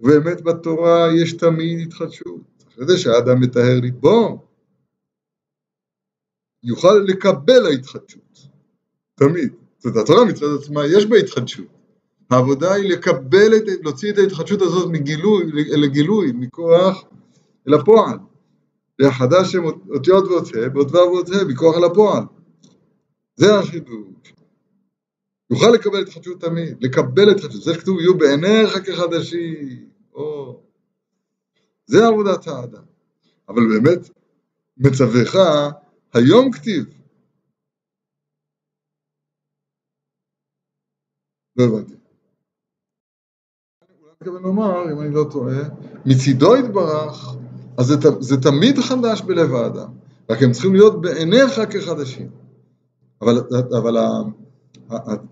ובאמת 0.00 0.42
בתורה 0.42 1.08
יש 1.22 1.32
תמיד 1.32 1.86
התחדשות. 1.86 2.64
אחרי 2.68 2.86
זה 2.86 2.98
שהאדם 2.98 3.40
מטהר 3.40 3.80
ליבו, 3.80 4.46
יוכל 6.62 6.94
לקבל 7.06 7.66
ההתחדשות. 7.66 8.48
תמיד. 9.14 9.52
זאת 9.78 9.84
אומרת, 9.84 10.04
התורה 10.04 10.24
מצד 10.24 10.46
עצמה 10.60 10.86
יש 10.86 11.06
בה 11.06 11.16
התחדשות. 11.16 11.66
העבודה 12.30 12.74
היא 12.74 12.90
לקבל, 12.90 13.56
את, 13.56 13.62
להוציא 13.82 14.12
את 14.12 14.18
ההתחדשות 14.18 14.62
הזאת 14.62 14.90
מגילוי 14.92 15.44
לגילוי, 15.52 16.32
מכוח 16.34 17.04
אל 17.68 17.74
הפועל. 17.74 18.18
להחדש 18.98 19.52
שם 19.52 19.64
אותיות 19.64 20.24
ואות 20.24 20.46
ה' 20.46 20.74
ואות 20.74 20.90
ו' 20.90 20.94
ואות 20.94 21.28
ה', 21.28 21.44
מכוח 21.44 21.76
אל 21.76 21.84
הפועל. 21.84 22.22
זה 23.36 23.58
החידוש. 23.58 24.06
יוכל 25.50 25.70
לקבל 25.74 26.02
התחדשות 26.02 26.40
תמיד, 26.40 26.84
לקבל 26.84 27.30
התחדשות, 27.30 27.62
זה 27.62 27.74
שכתוב 27.74 28.00
יהיו 28.00 28.18
בעיניך 28.18 28.78
כחדשים, 28.86 29.88
או... 30.14 30.60
זה 31.86 32.06
עבודת 32.06 32.46
האדם. 32.46 32.82
אבל 33.48 33.62
באמת, 33.68 34.10
מצווך 34.76 35.36
היום 36.14 36.52
כתיב. 36.52 36.84
לא 41.56 41.64
הבנתי. 41.64 41.94
אולי 44.00 44.12
מתכוון 44.12 44.42
לומר, 44.42 44.92
אם 44.92 45.00
אני 45.00 45.14
לא 45.14 45.24
טועה, 45.32 45.68
מצידו 46.06 46.56
יתברך, 46.56 47.26
אז 47.78 47.86
זה, 47.86 47.94
זה 48.20 48.36
תמיד 48.36 48.78
חדש 48.78 49.22
בלב 49.22 49.54
האדם, 49.54 49.92
רק 50.30 50.42
הם 50.42 50.52
צריכים 50.52 50.72
להיות 50.72 51.00
בעיניך 51.00 51.60
כחדשים. 51.70 52.30
אבל, 53.20 53.34
אבל 53.78 53.96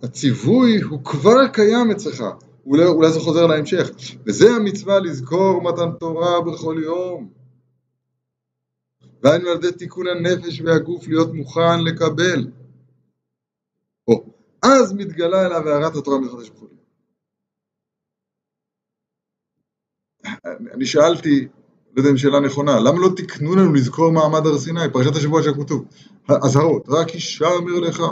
הציווי 0.02 0.80
הוא 0.80 1.04
כבר 1.04 1.48
קיים 1.52 1.90
אצלך, 1.90 2.24
אולי, 2.66 2.84
אולי 2.86 3.12
זה 3.12 3.20
חוזר 3.20 3.46
להמשך, 3.46 3.90
וזה 4.26 4.50
המצווה 4.56 5.00
לזכור 5.00 5.62
מתן 5.62 5.98
תורה 6.00 6.40
בכל 6.40 6.80
יום. 6.84 7.32
והיינו 9.22 9.48
על 9.48 9.56
ידי 9.56 9.72
תיקון 9.78 10.06
הנפש 10.06 10.60
והגוף 10.60 11.08
להיות 11.08 11.34
מוכן 11.34 11.80
לקבל. 11.84 12.50
או, 14.08 14.24
אז 14.62 14.92
מתגלה 14.92 15.46
אליו 15.46 15.68
הערת 15.68 15.96
התורה 15.96 16.20
מחדש 16.20 16.50
בכל 16.50 16.66
יום. 16.66 16.84
אני 20.74 20.86
שאלתי, 20.86 21.48
לא 21.96 22.00
יודע 22.00 22.10
אם 22.10 22.16
שאלה 22.16 22.40
נכונה, 22.40 22.80
למה 22.80 22.98
לא 23.00 23.08
תיקנו 23.16 23.56
לנו 23.56 23.72
לזכור 23.74 24.12
מעמד 24.12 24.46
הר 24.46 24.58
סיני? 24.58 24.80
פרשת 24.92 25.16
השבוע 25.16 25.42
של 25.42 25.50
הכתוב, 25.50 25.84
אזהרות, 26.28 26.84
רק 26.88 27.08
הישמר 27.08 27.80
לך 27.80 28.02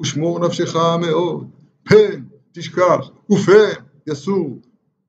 ושמור 0.00 0.46
נפשך 0.46 0.76
מאוד, 0.76 1.46
פן 1.84 2.22
תשכח 2.52 3.10
ופן 3.30 3.70
יסור, 4.06 4.58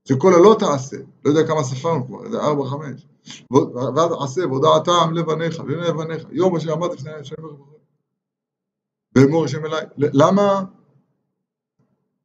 שכל 0.07 0.33
הלא 0.33 0.55
תעשה, 0.59 0.97
לא 1.25 1.29
יודע 1.29 1.47
כמה 1.47 1.63
ספרנו 1.63 2.07
כבר, 2.07 2.25
איזה 2.25 2.39
ארבע, 2.39 2.65
חמש, 2.65 3.07
ואז 3.95 4.11
עשה 4.19 4.47
והודעתם 4.47 5.13
לבניך, 5.13 5.61
ולבניך, 5.67 6.23
יום 6.31 6.55
אשר 6.55 6.73
עמד 6.73 6.93
לפני 6.93 7.11
השם 7.11 7.35
ואמור 9.15 9.45
השם 9.45 9.65
אליי, 9.65 9.85
למה? 9.97 10.63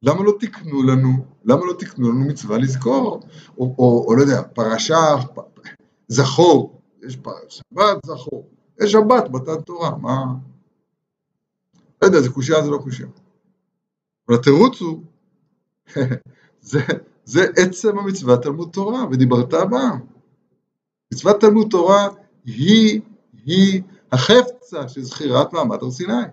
למה 0.03 0.23
לא 0.23 0.33
תיקנו 0.39 0.83
לנו, 0.83 1.25
למה 1.45 1.65
לא 1.65 1.73
תיקנו 1.73 2.11
לנו 2.11 2.25
מצווה 2.25 2.57
לזכור, 2.57 3.19
או, 3.57 3.75
או, 3.77 4.05
או 4.07 4.15
לא 4.15 4.21
יודע, 4.21 4.41
פרשה, 4.41 5.15
זכור, 6.07 6.81
יש 7.07 7.17
שבת 7.49 8.05
זכור, 8.05 8.49
יש 8.81 8.91
שבת 8.91 9.29
מתן 9.29 9.61
תורה, 9.61 9.97
מה? 9.97 10.25
לא 12.01 12.07
יודע, 12.07 12.21
זה 12.21 12.29
קושייה, 12.29 12.63
זה 12.63 12.69
לא 12.69 12.77
קושייה. 12.77 13.09
אבל 14.27 14.37
התירוץ 14.37 14.81
הוא, 14.81 15.03
זה, 16.61 16.79
זה 17.25 17.45
עצם 17.55 17.97
המצווה 17.97 18.37
תלמוד 18.37 18.69
תורה, 18.73 19.05
ודיברת 19.11 19.53
בה. 19.53 19.89
מצוות 21.13 21.41
תלמוד 21.41 21.67
תורה 21.71 22.07
היא, 22.45 23.01
היא 23.45 23.81
החפצה 24.11 24.87
של 24.87 25.01
זכירת 25.01 25.53
מעמד 25.53 25.83
הר 25.83 25.91
סיני. 25.91 26.23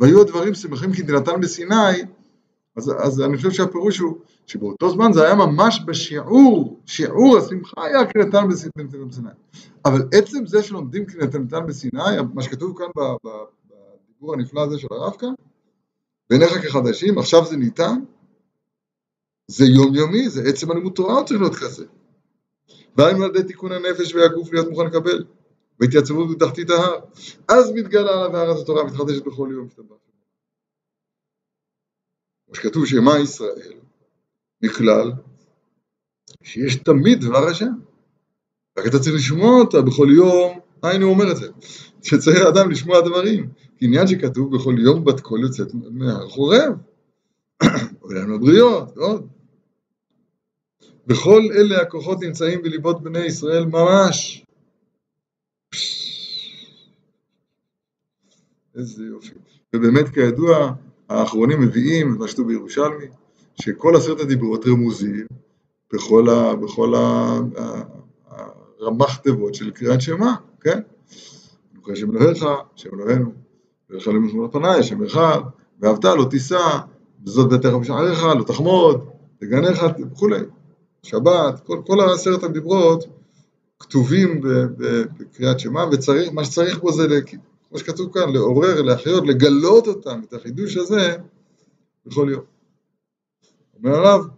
והיו 0.00 0.20
הדברים 0.20 0.54
שמחים 0.54 0.92
כנתינתם 0.92 1.40
בסיני, 1.40 2.02
אז, 2.76 2.92
אז 3.04 3.20
אני 3.20 3.36
חושב 3.36 3.50
שהפירוש 3.50 3.98
הוא 3.98 4.18
שבאותו 4.46 4.90
זמן 4.90 5.12
זה 5.12 5.24
היה 5.24 5.34
ממש 5.34 5.80
בשיעור, 5.86 6.80
שיעור 6.86 7.38
השמחה 7.38 7.84
היה 7.84 8.06
כנתן 8.06 8.48
בסיני. 8.48 9.30
אבל 9.84 10.08
עצם 10.14 10.46
זה 10.46 10.62
שלומדים 10.62 11.06
כנתן 11.06 11.66
בסיני, 11.66 12.02
מה 12.34 12.42
שכתוב 12.42 12.78
כאן 12.78 12.86
בדיבור 12.96 14.34
הנפלא 14.34 14.60
הזה 14.64 14.78
של 14.78 14.88
הרב 14.90 15.16
כאן, 15.18 15.34
בעיניך 16.30 16.52
כחדשים, 16.52 17.18
עכשיו 17.18 17.44
זה 17.44 17.56
ניתן, 17.56 18.00
זה 19.46 19.64
יומיומי, 19.64 20.28
זה 20.28 20.42
עצם 20.48 20.70
הלימוד 20.70 20.92
תורה 20.92 21.24
צריך 21.24 21.40
להיות 21.40 21.54
כזה. 21.54 21.84
והיינו 22.96 23.24
על 23.24 23.30
ידי 23.30 23.42
תיקון 23.48 23.72
הנפש 23.72 24.14
והגוף 24.14 24.52
להיות 24.52 24.68
מוכן 24.68 24.86
לקבל. 24.86 25.24
והתייצבות 25.80 26.30
בתחתית 26.30 26.70
ההר. 26.70 27.00
אז 27.48 27.72
מתגלה 27.74 28.12
עליו 28.12 28.36
ההר 28.36 28.50
הזה 28.50 28.64
תורה 28.64 28.84
מתחדשת 28.84 29.24
בכל 29.24 29.48
יום. 29.52 29.68
כמו 32.46 32.54
שכתוב 32.54 32.86
שמה 32.86 33.18
ישראל, 33.18 33.72
מכלל, 34.62 35.12
שיש 36.42 36.76
תמיד 36.76 37.20
דבר 37.20 37.48
השם. 37.48 37.72
רק 38.78 38.86
אתה 38.86 38.98
צריך 38.98 39.16
לשמוע 39.16 39.60
אותה 39.60 39.82
בכל 39.82 40.08
יום, 40.16 40.58
היינו 40.82 41.06
אומר 41.06 41.32
את 41.32 41.36
זה, 41.36 41.46
שצריך 42.02 42.46
אדם 42.46 42.70
לשמוע 42.70 43.00
דברים, 43.00 43.50
עניין 43.80 44.06
שכתוב 44.06 44.56
בכל 44.56 44.74
יום 44.78 45.04
בת 45.04 45.20
קול 45.20 45.40
יוצאת 45.40 45.68
מהר 45.90 46.28
חורב, 46.28 46.72
עולם 48.00 48.32
הבריות, 48.34 48.96
ועוד. 48.96 49.28
בכל 51.06 51.42
אלה 51.54 51.82
הכוחות 51.82 52.20
נמצאים 52.22 52.62
בליבות 52.62 53.02
בני 53.02 53.18
ישראל 53.18 53.64
ממש. 53.64 54.44
איזה 58.74 59.04
יופי. 59.04 59.34
ובאמת 59.76 60.08
כידוע, 60.08 60.72
האחרונים 61.08 61.60
מביאים, 61.60 62.18
מה 62.18 62.28
שכתוב 62.28 62.48
בירושלמי, 62.48 63.06
שכל 63.62 63.96
עשרת 63.96 64.20
הדיברות 64.20 64.66
רמוזים 64.66 65.26
בכל, 65.92 66.28
ה, 66.28 66.54
בכל 66.56 66.94
ה, 66.94 67.38
הרמ"ח 68.80 69.16
תיבות 69.16 69.54
של 69.54 69.70
קריאת 69.70 70.00
שמע, 70.00 70.34
כן? 70.60 70.80
נוכל 71.74 71.94
שם 71.94 72.16
אלוהיך, 72.16 72.44
שם 72.76 72.90
אלוהינו, 72.94 73.32
ולך 73.90 74.08
למזמור 74.08 74.46
לפניי, 74.46 74.82
שם 74.82 75.04
אחד, 75.04 75.40
ואהבת 75.80 76.04
לא 76.04 76.26
תישא, 76.30 76.78
וזאת 77.26 77.48
ביתך 77.48 77.74
בשעריך, 77.80 78.24
לא 78.24 78.44
תחמוד, 78.44 79.04
תגניך 79.38 79.84
וכולי. 80.12 80.40
שבת, 81.02 81.60
כל, 81.66 81.80
כל 81.86 82.00
עשרת 82.00 82.42
הדיברות 82.42 83.04
כתובים 83.80 84.40
בקריאת 85.18 85.60
שמע, 85.60 85.84
ומה 85.84 86.44
שצריך 86.44 86.78
בו 86.78 86.92
זה, 86.92 87.06
כמו 87.68 87.78
שכתוב 87.78 88.12
כאן, 88.12 88.32
לעורר, 88.32 88.82
להחיות, 88.82 89.26
לגלות 89.26 89.86
אותם, 89.86 90.20
את 90.28 90.34
החידוש 90.34 90.76
הזה, 90.76 91.16
בכל 92.06 92.28
יום. 92.30 92.51
אומר 93.84 93.96
הרב, 93.96 94.28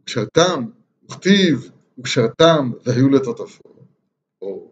וקשרתם, 0.00 0.64
וכתיב, 1.04 1.70
וקשרתם, 1.98 2.70
והיו 2.86 3.08
לטוטפות, 3.08 3.78
או 4.42 4.70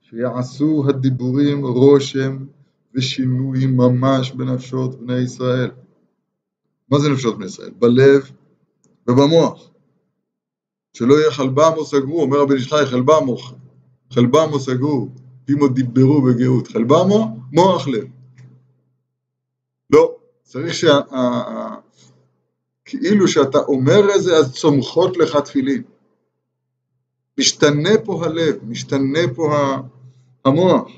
שיעשו 0.00 0.84
הדיבורים 0.88 1.66
רושם 1.66 2.46
ושינוי 2.94 3.66
ממש 3.66 4.32
בנפשות 4.32 5.00
בני 5.00 5.18
ישראל. 5.18 5.70
מה 6.90 6.98
זה 6.98 7.08
נפשות 7.10 7.36
בני 7.36 7.46
ישראל? 7.46 7.70
בלב 7.78 8.30
ובמוח. 9.08 9.70
שלא 10.92 11.14
יהיה 11.14 11.30
חלבמו 11.30 11.84
סגרו, 11.84 12.22
אומר 12.22 12.40
רבי 12.40 12.56
ישחי 12.56 12.86
חלבמו, 12.86 13.36
חלבמו 14.12 14.60
סגרו, 14.60 15.08
פימו 15.44 15.68
דיברו 15.68 16.22
בגאות, 16.22 16.68
חלבמו, 16.68 17.36
מוח 17.52 17.88
לב. 17.88 18.04
לא, 19.90 20.16
צריך 20.42 20.74
שה... 20.74 21.00
כאילו 22.90 23.28
שאתה 23.28 23.58
אומר 23.58 24.14
את 24.14 24.22
זה 24.22 24.36
אז 24.36 24.52
צומחות 24.52 25.16
לך 25.16 25.36
תפילין. 25.36 25.82
משתנה 27.38 27.90
פה 28.04 28.24
הלב, 28.24 28.64
משתנה 28.64 29.20
פה 29.34 29.54
המוח. 30.44 30.92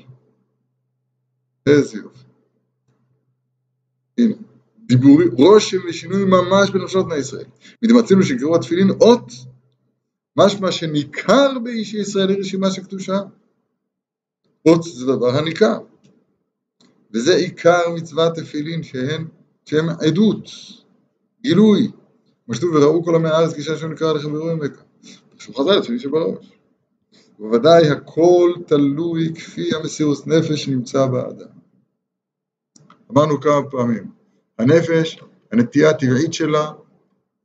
איזה 1.67 1.97
יופי. 1.97 2.23
הנה, 4.17 4.35
דיבורי, 4.85 5.25
רושם 5.27 5.77
ושינוי 5.89 6.25
ממש 6.25 6.69
בנפשות 6.69 7.05
בני 7.05 7.15
ישראל. 7.15 7.45
מתמצאים 7.81 8.23
שקראו 8.23 8.55
התפילין 8.55 8.89
אות 9.01 9.31
משמע 10.37 10.71
שניכר 10.71 11.59
באיש 11.63 11.93
ישראל 11.93 12.39
רשימה 12.39 12.71
של 12.71 12.83
קדושה. 12.83 13.19
אות 14.65 14.83
זה 14.83 15.05
דבר 15.05 15.37
הניכר. 15.37 15.77
וזה 17.13 17.35
עיקר 17.35 17.89
מצוות 17.95 18.35
תפילין 18.35 18.83
שהן, 18.83 19.27
שהן 19.65 19.89
עדות, 19.89 20.49
גילוי. 21.43 21.91
מה 22.47 22.55
שכתוב 22.55 22.75
וראו 22.75 23.03
כל 23.03 23.15
עמי 23.15 23.29
הארץ 23.29 23.53
כשם 23.53 23.77
שם 23.77 23.91
נקרא 23.91 24.13
לכם 24.13 24.33
ורואים 24.33 24.59
מכה. 24.59 24.81
תחשוב 25.35 25.55
חז"ל 25.55 25.81
תפילין 25.81 25.99
שבראש. 25.99 26.51
בוודאי 27.39 27.89
הכל 27.89 28.53
תלוי 28.67 29.33
כפי 29.35 29.75
המסירות 29.75 30.27
נפש 30.27 30.63
שנמצא 30.63 31.07
באדם. 31.07 31.47
אמרנו 33.11 33.41
כמה 33.41 33.69
פעמים, 33.71 34.11
הנפש, 34.59 35.19
הנטייה 35.51 35.89
הטבעית 35.89 36.33
שלה 36.33 36.71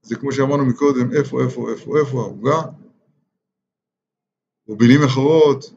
זה 0.02 0.16
כמו 0.16 0.32
שאמרנו 0.32 0.66
מקודם, 0.66 1.12
איפה, 1.12 1.42
איפה, 1.42 1.70
איפה, 1.70 1.98
איפה 1.98 2.20
העוגה, 2.20 2.62
ובמילים 4.68 5.02
אחרות, 5.02 5.72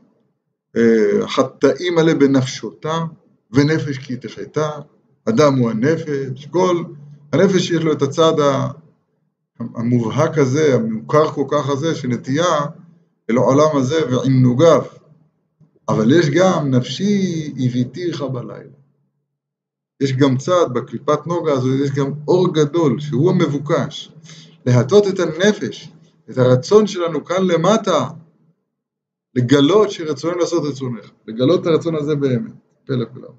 אה, 0.77 1.23
החטאים 1.23 1.97
האלה 1.97 2.13
בנפשותם, 2.13 3.07
ונפש 3.51 3.97
כי 3.97 4.15
תחטא, 4.15 4.69
אדם 5.29 5.55
הוא 5.55 5.69
הנפש, 5.69 6.45
כל, 6.45 6.83
הנפש 7.33 7.71
יש 7.71 7.83
לו 7.83 7.93
את 7.93 8.01
הצד 8.01 8.33
המובהק 9.59 10.37
הזה, 10.37 10.75
המוכר 10.75 11.27
כל 11.27 11.45
כך 11.51 11.69
הזה, 11.69 11.95
שנטייה 11.95 12.59
אל 13.29 13.37
העולם 13.37 13.77
הזה 13.77 14.15
ועינוגיו, 14.15 14.81
אבל 15.89 16.19
יש 16.19 16.29
גם 16.29 16.71
נפשי 16.71 17.53
הביתיך 17.57 18.21
בלילה. 18.21 18.81
יש 20.01 20.13
גם 20.13 20.37
צד, 20.37 20.65
בקליפת 20.73 21.27
נוגה 21.27 21.53
הזו, 21.53 21.83
יש 21.83 21.91
גם 21.91 22.11
אור 22.27 22.53
גדול, 22.53 22.99
שהוא 22.99 23.31
המבוקש. 23.31 24.11
להטות 24.65 25.07
את 25.07 25.19
הנפש, 25.19 25.91
את 26.29 26.37
הרצון 26.37 26.87
שלנו 26.87 27.25
כאן 27.25 27.47
למטה, 27.47 28.07
לגלות 29.35 29.91
שרצוננו 29.91 30.37
לעשות 30.37 30.63
רצונך, 30.63 31.11
לגלות 31.27 31.61
את 31.61 31.65
הרצון 31.65 31.95
הזה 31.95 32.15
באמת, 32.15 32.51
פה 32.87 32.93
לכולם. 32.93 33.33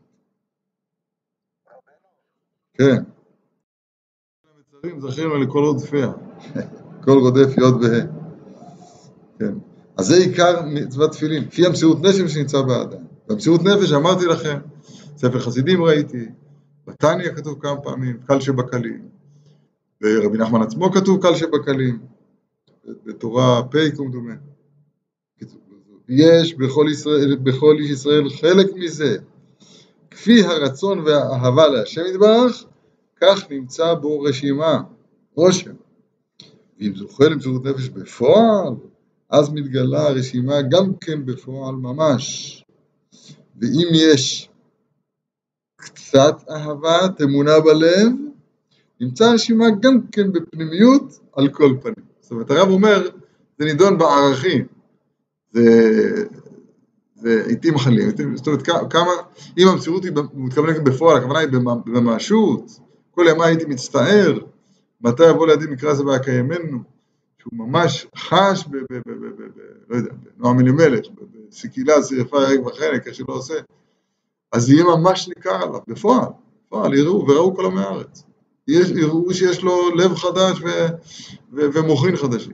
כן. 2.75 3.03
המצרים 4.85 5.11
זכינו 5.11 5.37
לכל 5.39 5.65
רודפיה, 5.65 6.13
כל 7.05 7.19
רודף 7.19 7.59
יוד 7.59 7.85
וה'. 7.85 8.07
כן. 9.39 9.55
אז 9.97 10.07
זה 10.07 10.17
עיקר 10.17 10.63
מצוות 10.67 11.11
תפילין, 11.11 11.43
לפי 11.45 11.67
המסירות 11.67 12.01
נפש 12.01 12.33
שנמצא 12.35 12.63
באדם. 12.63 13.05
במסירות 13.29 13.63
נפש 13.63 13.93
אמרתי 13.93 14.27
לכם, 14.27 14.59
ספר 15.17 15.39
חסידים 15.39 15.83
ראיתי, 15.83 16.27
בתניא 16.87 17.29
כתוב 17.29 17.59
כמה 17.61 17.77
פעמים, 17.77 18.19
קל 18.27 18.41
שבקלים, 18.41 19.09
ורבי 20.03 20.39
נחמן 20.39 20.63
עצמו 20.63 20.93
כתוב 20.93 21.23
קל 21.23 21.35
שבקלים, 21.35 21.99
בתורה 23.07 23.63
פ' 23.71 23.97
כמדומה. 23.97 24.35
יש 26.09 26.55
בכל, 26.55 26.87
ישראל, 26.91 27.37
בכל 27.43 27.77
איש 27.79 27.91
ישראל 27.91 28.31
חלק 28.31 28.67
מזה. 28.77 29.17
כפי 30.11 30.45
הרצון 30.45 30.99
והאהבה 30.99 31.69
להשם 31.69 32.03
יתברך, 32.11 32.65
כך 33.23 33.51
נמצא 33.51 33.95
בו 33.95 34.21
רשימה, 34.21 34.81
רושם. 35.35 35.73
ואם 36.79 36.95
זוכה 36.95 37.25
למסירות 37.25 37.65
נפש 37.65 37.89
בפועל, 37.89 38.75
אז 39.31 39.51
מתגלה 39.53 40.09
הרשימה 40.09 40.63
גם 40.63 40.95
כן 41.01 41.27
בפועל 41.27 41.75
ממש. 41.75 42.65
ואם 43.61 43.89
יש 43.93 44.51
קצת 45.77 46.37
אהבת 46.51 47.21
אמונה 47.23 47.61
בלב, 47.61 48.13
נמצא 49.01 49.25
הרשימה 49.25 49.65
גם 49.81 50.07
כן 50.13 50.33
בפנימיות 50.33 51.21
על 51.33 51.49
כל 51.49 51.77
פנים. 51.83 52.07
זאת 52.21 52.31
אומרת, 52.31 52.51
הרב 52.51 52.69
אומר, 52.69 53.09
זה 53.59 53.65
נידון 53.65 53.99
בערכים. 53.99 54.67
זה, 55.51 55.63
זה 57.15 57.45
עיתים 57.47 57.79
חלים, 57.79 58.11
זאת 58.35 58.47
אומרת, 58.47 58.63
כמה, 58.91 59.11
אם 59.59 59.69
המסירות 59.69 60.05
היא 60.05 60.13
מתכוונת 60.35 60.85
בפועל, 60.85 61.17
הכוונה 61.17 61.39
היא 61.39 61.49
בממשות, 61.87 62.81
כל 63.15 63.27
ימי 63.29 63.45
הייתי 63.45 63.65
מצטער, 63.65 64.39
מתי 65.01 65.31
יבוא 65.31 65.47
לידי 65.47 65.67
מקרא 65.67 65.95
זה 65.95 66.07
ויקיימנו, 66.07 66.79
שהוא 67.39 67.53
ממש 67.53 68.07
חש, 68.17 68.67
ב, 68.67 68.77
ב, 68.77 68.97
ב, 69.07 69.11
ב, 69.11 69.27
ב, 69.27 69.43
ב, 69.43 69.61
לא 69.89 69.97
יודע, 69.97 70.11
בנועם 70.39 70.61
אלימלך, 70.61 71.07
בסיקילה, 71.51 72.03
שרפה, 72.03 72.43
ירק 72.43 72.67
וחלק, 72.67 73.07
איך 73.07 73.15
שלא 73.15 73.35
עושה, 73.35 73.55
אז 74.53 74.71
יהיה 74.71 74.85
ממש 74.85 75.29
ניכר 75.29 75.55
עליו, 75.55 75.81
בפועל, 75.89 76.29
בפועל, 76.67 76.95
יראו 76.95 77.29
וראו 77.29 77.57
כל 77.57 77.67
עמי 77.67 77.81
הארץ. 77.81 78.25
יראו 78.69 79.35
שיש 79.35 79.63
לו 79.63 79.95
לב 79.97 80.15
חדש 80.15 80.61
ו, 80.61 80.69
ו, 81.53 81.61
ומוחין 81.75 82.17
חדשים. 82.17 82.53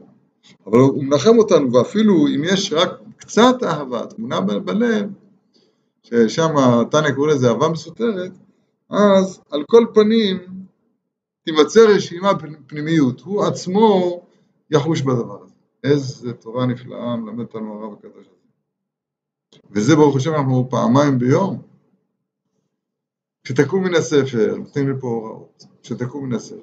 אבל 0.66 0.78
הוא 0.78 1.04
מנחם 1.04 1.38
אותנו, 1.38 1.72
ואפילו 1.72 2.26
אם 2.26 2.42
יש 2.44 2.72
רק 2.72 2.90
קצת 3.16 3.62
אהבה, 3.62 4.06
תמונה 4.06 4.40
בלב, 4.40 5.10
ששם 6.02 6.54
תניא 6.90 7.10
קורא 7.10 7.28
לזה 7.28 7.48
אהבה 7.48 7.68
מסותרת, 7.68 8.32
אז 8.90 9.40
על 9.50 9.64
כל 9.70 9.86
פנים 9.94 10.38
תימצא 11.44 11.80
רשימה 11.80 12.30
פנימיות, 12.66 13.20
הוא 13.20 13.44
עצמו 13.44 14.20
יחוש 14.70 15.02
בדבר 15.02 15.42
הזה. 15.42 15.54
איזה 15.84 16.32
תורה 16.32 16.66
נפלאה 16.66 17.16
מלמד 17.16 17.40
אותנו 17.40 17.72
הרב 17.72 17.92
הקדוש 17.92 18.26
הזה. 18.26 18.48
וזה 19.70 19.96
ברוך 19.96 20.16
השם 20.16 20.34
אנחנו 20.34 20.68
פעמיים 20.70 21.18
ביום. 21.18 21.62
כשתקום 23.44 23.84
מן 23.84 23.94
הספר, 23.94 24.56
נותנים 24.56 24.88
לי 24.88 25.00
פה 25.00 25.06
הוראות, 25.06 25.64
כשתקום 25.82 26.24
מן 26.24 26.34
הספר. 26.34 26.60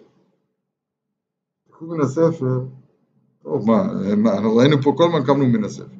תקום 1.67 1.93
מן 1.93 2.01
הספר, 2.01 2.65
טוב 3.43 3.67
מה, 3.67 3.81
אנחנו 4.33 4.55
ראינו 4.55 4.81
פה 4.81 4.93
כל 4.97 5.03
הזמן 5.03 5.25
קמנו 5.25 5.47
מן 5.47 5.63
הספר. 5.63 5.94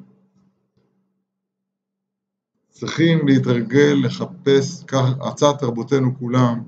צריכים 2.78 3.28
להתרגל, 3.28 3.96
לחפש, 4.04 4.84
כך 4.84 5.04
עצת 5.20 5.58
תרבותנו 5.58 6.18
כולם, 6.18 6.62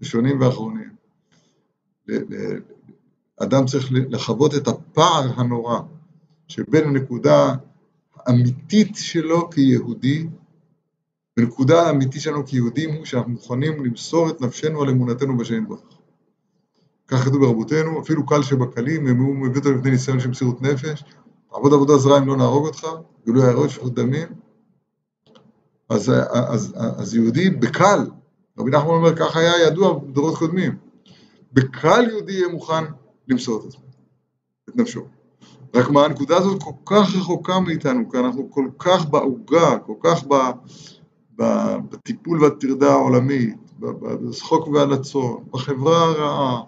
ראשונים 0.00 0.40
ואחרונים. 0.40 0.90
אדם 3.40 3.66
צריך 3.66 3.88
לחוות 3.90 4.54
את 4.54 4.68
הפער 4.68 5.32
הנורא 5.36 5.80
שבין 6.48 6.88
הנקודה 6.88 7.54
האמיתית 8.16 8.96
שלו 8.96 9.50
כיהודי, 9.50 10.26
ונקודה 11.36 11.82
האמיתית 11.82 12.22
שלנו 12.22 12.46
כיהודים 12.46 12.94
הוא 12.94 13.04
שאנחנו 13.04 13.30
מוכנים 13.30 13.84
למסור 13.84 14.30
את 14.30 14.40
נפשנו 14.40 14.82
על 14.82 14.88
אמונתנו 14.88 15.36
בשם 15.36 15.68
ברך. 15.68 15.80
כך 17.08 17.24
כתוב 17.24 17.40
ברבותינו, 17.40 18.00
אפילו 18.02 18.26
קל 18.26 18.42
שבקלים, 18.42 19.08
אם 19.08 19.16
הוא 19.16 19.36
מביא 19.36 19.60
אותו 19.60 19.72
לפני 19.72 19.90
ניסיון 19.90 20.20
של 20.20 20.28
מסירות 20.28 20.62
נפש, 20.62 21.04
תעבוד 21.50 21.72
עבודה 21.72 21.98
זרה 21.98 22.18
אם 22.18 22.26
לא 22.26 22.36
נהרוג 22.36 22.66
אותך, 22.66 22.86
גילוי 23.24 23.46
עריות 23.46 23.70
שפיכות 23.70 23.94
דמים, 23.94 24.28
אז, 25.90 26.10
אז, 26.10 26.72
אז, 26.74 26.74
אז 26.76 27.14
יהודי 27.14 27.50
בקל, 27.50 27.98
רבי 28.58 28.70
נחמן 28.70 28.90
אומר, 28.90 29.16
כך 29.16 29.36
היה 29.36 29.66
ידוע 29.66 29.98
בדורות 29.98 30.38
קודמים, 30.38 30.76
בקל 31.52 32.08
יהודי 32.08 32.32
יהיה 32.32 32.48
מוכן 32.48 32.84
למסור 33.28 33.60
את 33.60 33.64
עצמו, 33.64 33.82
את 34.68 34.76
נפשו. 34.76 35.00
רק 35.74 35.90
מה, 35.90 36.04
הנקודה 36.04 36.36
הזאת 36.36 36.62
כל 36.62 36.70
כך 36.86 37.16
רחוקה 37.16 37.60
מאיתנו, 37.60 38.10
כי 38.10 38.18
אנחנו 38.18 38.50
כל 38.50 38.68
כך 38.78 39.06
בעוגה, 39.06 39.78
כל 39.78 39.94
כך 40.00 40.24
ב, 40.24 40.34
ב, 41.36 41.44
בטיפול 41.90 42.44
והטרדה 42.44 42.90
העולמית, 42.90 43.56
בשחוק 43.78 44.68
והלצון, 44.68 45.44
בחברה 45.50 46.04
הרעה, 46.04 46.62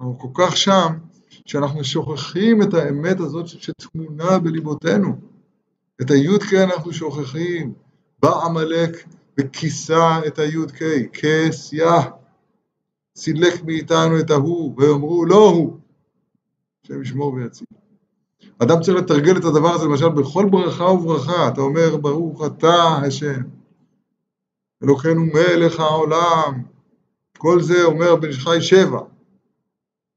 אנחנו 0.00 0.18
כל 0.18 0.28
כך 0.34 0.56
שם, 0.56 0.92
שאנחנו 1.46 1.84
שוכחים 1.84 2.62
את 2.62 2.74
האמת 2.74 3.20
הזאת 3.20 3.46
שטמונה 3.46 4.38
בליבותינו. 4.38 5.16
את 6.02 6.10
הי"ק 6.10 6.54
אנחנו 6.54 6.92
שוכחים. 6.92 7.83
בא 8.24 8.44
עמלק 8.44 8.90
וכיסה 9.40 10.20
את 10.26 10.38
הי"ק, 10.38 10.78
כסיה. 11.12 12.00
סילק 13.16 13.64
מאיתנו 13.64 14.20
את 14.20 14.30
ההוא, 14.30 14.74
ויאמרו 14.76 15.24
לא 15.24 15.48
הוא. 15.48 15.78
השם 16.84 17.02
ישמור 17.02 17.32
ויציל. 17.32 17.66
אדם 18.58 18.80
צריך 18.80 18.98
לתרגל 18.98 19.36
את 19.36 19.44
הדבר 19.44 19.68
הזה 19.68 19.84
למשל 19.84 20.08
בכל 20.08 20.48
ברכה 20.50 20.84
וברכה, 20.84 21.48
אתה 21.48 21.60
אומר 21.60 21.96
ברוך 21.96 22.46
אתה 22.46 22.98
השם, 23.06 23.42
אלוקינו 24.84 25.24
מלך 25.24 25.80
העולם, 25.80 26.62
כל 27.38 27.62
זה 27.62 27.84
אומר 27.84 28.16
בן 28.16 28.32
חי 28.32 28.60
שבע, 28.60 29.00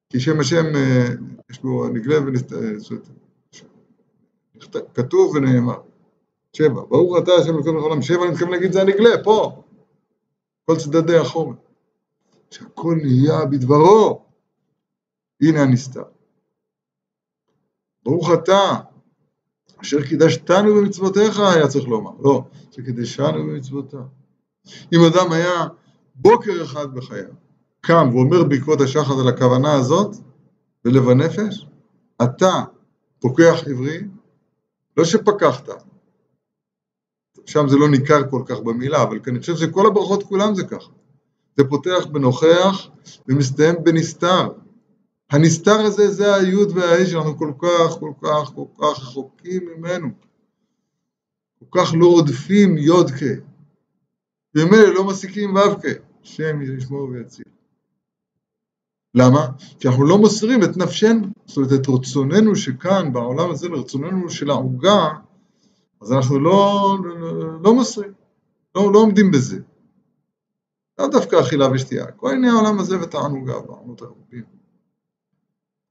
כי 0.09 0.19
שם 0.19 0.39
השם 0.39 0.65
אה, 0.75 1.07
יש 1.51 1.61
בו 1.61 1.87
נגלה 1.87 2.17
ונסתר, 2.17 2.57
כתוב 4.93 5.35
ונאמר, 5.35 5.79
שבע, 6.53 6.81
ברוך 6.89 7.17
אתה 7.17 7.31
השם 7.31 7.55
אלוקינו 7.55 7.73
מלך 7.73 7.83
העולם, 7.83 8.01
שבע 8.01 8.23
אני 8.23 8.31
מתכוון 8.31 8.51
להגיד 8.51 8.71
זה 8.71 8.81
הנגלה, 8.81 9.23
פה, 9.23 9.63
כל 10.65 10.75
צדדי 10.77 11.17
החומר. 11.17 11.55
שהכל 12.51 12.97
נהיה 13.03 13.45
בדברו. 13.45 14.25
הנה 15.41 15.61
הנסתר. 15.61 16.03
ברוך 18.03 18.29
אתה, 18.33 18.73
אשר 19.81 20.07
קידשתנו 20.07 20.75
במצוותיך, 20.75 21.39
היה 21.39 21.67
צריך 21.67 21.87
לומר. 21.87 22.11
לא, 22.19 22.43
שקידשנו 22.71 23.43
במצוותיו. 23.43 24.03
אם 24.93 24.99
אדם 25.11 25.31
היה 25.31 25.67
בוקר 26.15 26.63
אחד 26.63 26.93
בחייו, 26.93 27.33
קם 27.81 28.09
ואומר 28.13 28.43
בעקבות 28.43 28.81
השחד 28.81 29.13
על 29.21 29.27
הכוונה 29.27 29.73
הזאת, 29.73 30.15
בלב 30.85 31.09
הנפש, 31.09 31.67
אתה 32.23 32.63
פוקח 33.19 33.63
עברי, 33.71 33.97
לא 34.97 35.05
שפקחת, 35.05 35.69
שם 37.47 37.67
זה 37.67 37.77
לא 37.77 37.89
ניכר 37.89 38.29
כל 38.29 38.41
כך 38.45 38.59
במילה, 38.59 39.03
אבל 39.03 39.19
אני 39.27 39.39
חושב 39.39 39.55
שכל 39.55 39.87
הברכות 39.87 40.23
כולם 40.23 40.55
זה 40.55 40.63
ככה. 40.63 40.91
זה 41.57 41.63
פותח 41.69 42.05
בנוכח 42.11 42.87
ומסתיים 43.27 43.75
בנסתר. 43.83 44.49
הנסתר 45.29 45.79
הזה 45.79 46.11
זה 46.11 46.35
היוד 46.35 46.71
והאש 46.77 47.09
שאנחנו 47.09 47.37
כל 47.37 47.51
כך, 47.61 47.99
כל 47.99 48.11
כך, 48.21 48.51
כל 48.55 48.65
כך 48.77 48.99
רחוקים 48.99 49.65
ממנו. 49.75 50.07
כל 51.59 51.79
כך 51.79 51.93
לא 51.93 52.07
רודפים 52.07 52.77
יודקה. 52.77 53.41
וממילא 54.55 54.93
לא 54.93 55.07
מסיקים 55.07 55.55
ו"ק. 55.55 55.85
השם 56.23 56.61
ישמור 56.61 57.09
ויציל. 57.09 57.45
למה? 59.15 59.47
כי 59.79 59.87
אנחנו 59.87 60.05
לא 60.05 60.17
מוסרים 60.17 60.63
את 60.63 60.77
נפשנו, 60.77 61.27
זאת 61.45 61.57
אומרת 61.57 61.73
את 61.73 61.89
רצוננו 61.89 62.55
שכאן 62.55 63.13
בעולם 63.13 63.51
הזה, 63.51 63.69
לרצוננו 63.69 64.29
של 64.29 64.49
העוגה, 64.49 65.07
אז 66.01 66.11
אנחנו 66.11 66.39
לא, 66.39 66.97
לא, 67.03 67.61
לא 67.63 67.73
מוסרים, 67.73 68.13
לא, 68.75 68.93
לא 68.93 68.99
עומדים 68.99 69.31
בזה. 69.31 69.59
לאו 70.99 71.07
דווקא 71.07 71.41
אכילה 71.41 71.71
ושתייה, 71.71 72.11
כל 72.11 72.29
ענייני 72.29 72.49
העולם 72.49 72.79
הזה 72.79 73.01
ותענוגה 73.01 73.59
בעונות 73.59 74.01
הרבים. 74.01 74.43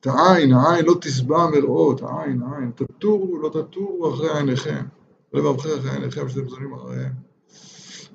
את 0.01 0.07
העין, 0.07 0.53
העין 0.53 0.85
לא 0.85 0.95
תשבע 1.01 1.47
מראות, 1.47 2.03
העין, 2.03 2.43
העין, 2.43 2.71
תטורו, 2.71 3.39
לא 3.39 3.49
תטורו 3.49 4.15
אחרי 4.15 4.39
עיניכם, 4.39 4.85
ולבבכם 5.33 5.69
אחרי 5.79 5.91
עיניכם 5.91 6.29
שאתם 6.29 6.49
זונים 6.49 6.75
אחריהם. 6.75 7.13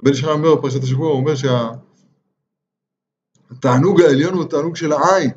בן 0.03 0.11
ישחי 0.11 0.31
אומר 0.31 0.55
בפרשת 0.55 0.83
השבוע, 0.83 1.07
הוא 1.07 1.17
אומר 1.17 1.33
שהתענוג 3.51 4.01
העליון 4.01 4.33
הוא 4.33 4.45
תענוג 4.45 4.75
של 4.75 4.91
העין, 4.91 5.31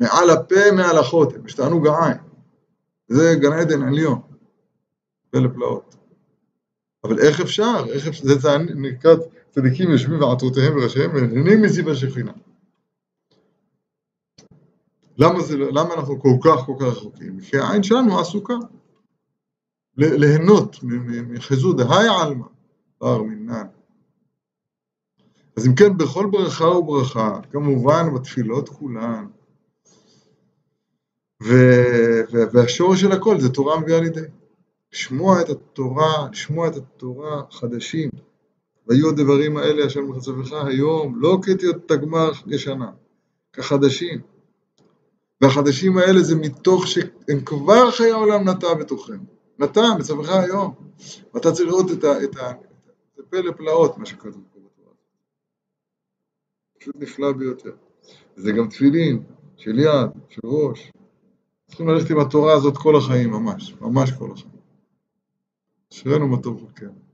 מעל 0.00 0.30
הפה, 0.30 0.72
מעל 0.76 0.98
החותם, 0.98 1.46
יש 1.46 1.54
תענוג 1.54 1.86
העין. 1.86 2.18
זה 3.08 3.34
גן 3.40 3.52
עדן 3.52 3.82
עליון, 3.82 4.20
פלא 5.30 5.48
פלאות. 5.48 5.96
אבל 7.04 7.18
איך 7.18 7.40
אפשר? 7.40 7.84
איך 7.92 8.06
אפשר? 8.06 8.24
זה 8.24 8.58
נקרא 8.76 9.14
צדיקים 9.50 9.90
יושבים 9.90 10.20
ועטרותיהם 10.20 10.76
וראשיהם 10.76 11.10
ונהנים 11.14 11.62
מזיו 11.62 11.90
השכינה. 11.90 12.32
למה, 15.18 15.40
זה, 15.42 15.56
למה 15.58 15.94
אנחנו 15.94 16.20
כל 16.20 16.36
כך 16.44 16.64
כל 16.66 16.74
כך 16.80 16.86
רחוקים? 16.86 17.40
כי 17.40 17.58
העין 17.58 17.82
שלנו 17.82 18.20
עסוקה 18.20 18.54
ליהנות 19.96 20.76
מחזות 21.28 21.76
דהי 21.76 22.08
עלמא, 22.08 22.46
בר 23.00 23.22
מינן. 23.22 23.66
אז 25.56 25.66
אם 25.66 25.74
כן, 25.74 25.96
בכל 25.96 26.28
ברכה 26.30 26.64
וברכה, 26.64 27.40
כמובן 27.50 28.14
בתפילות 28.14 28.68
כולן, 28.68 29.26
ו, 31.42 31.54
והשורש 32.52 33.00
של 33.00 33.12
הכל 33.12 33.40
זה 33.40 33.48
תורה 33.48 33.80
מביאה 33.80 34.00
לידי. 34.00 34.20
לשמוע 34.92 35.40
את 35.40 35.48
התורה, 35.48 36.28
לשמוע 36.32 36.68
את 36.68 36.76
התורה 36.76 37.42
חדשים. 37.50 38.10
והיו 38.86 39.08
הדברים 39.08 39.56
האלה 39.56 39.86
אשר 39.86 40.00
מחצבך 40.00 40.52
היום, 40.52 41.20
לא 41.20 41.38
כתיות 41.42 41.88
תגמר 41.88 42.30
ישנה, 42.46 42.90
כחדשים. 43.52 44.20
והחדשים 45.40 45.98
האלה 45.98 46.22
זה 46.22 46.36
מתוך 46.36 46.86
שהם 46.86 47.40
כבר 47.44 47.90
חיי 47.90 48.10
העולם 48.10 48.48
נטע 48.48 48.74
בתוכם. 48.74 49.18
נטע 49.58 49.82
מצווך 49.98 50.28
היום. 50.28 50.74
ואתה 51.34 51.52
צריך 51.52 51.68
לראות 51.68 51.90
את 51.90 52.04
ה... 52.04 52.24
את 52.24 52.36
ה... 52.36 52.52
זה 53.16 53.22
פלא 53.30 53.52
פלאות 53.52 53.98
מה 53.98 54.06
שכתוב 54.06 54.42
פה 54.52 54.60
בתורה. 54.60 54.94
פשוט 56.78 56.96
נפלא 56.98 57.32
ביותר. 57.32 57.72
זה 58.36 58.52
גם 58.52 58.68
תפילין, 58.68 59.22
של 59.56 59.78
יד, 59.78 60.10
של 60.28 60.40
ראש. 60.44 60.92
צריכים 61.68 61.88
ללכת 61.88 62.10
עם 62.10 62.18
התורה 62.18 62.52
הזאת 62.52 62.76
כל 62.76 62.96
החיים, 62.96 63.30
ממש, 63.30 63.74
ממש 63.80 64.12
כל 64.12 64.30
החיים. 64.32 64.59
אשרינו 65.92 66.28
מה 66.28 66.42
טוב 66.42 66.66
חלקנו. 66.66 67.09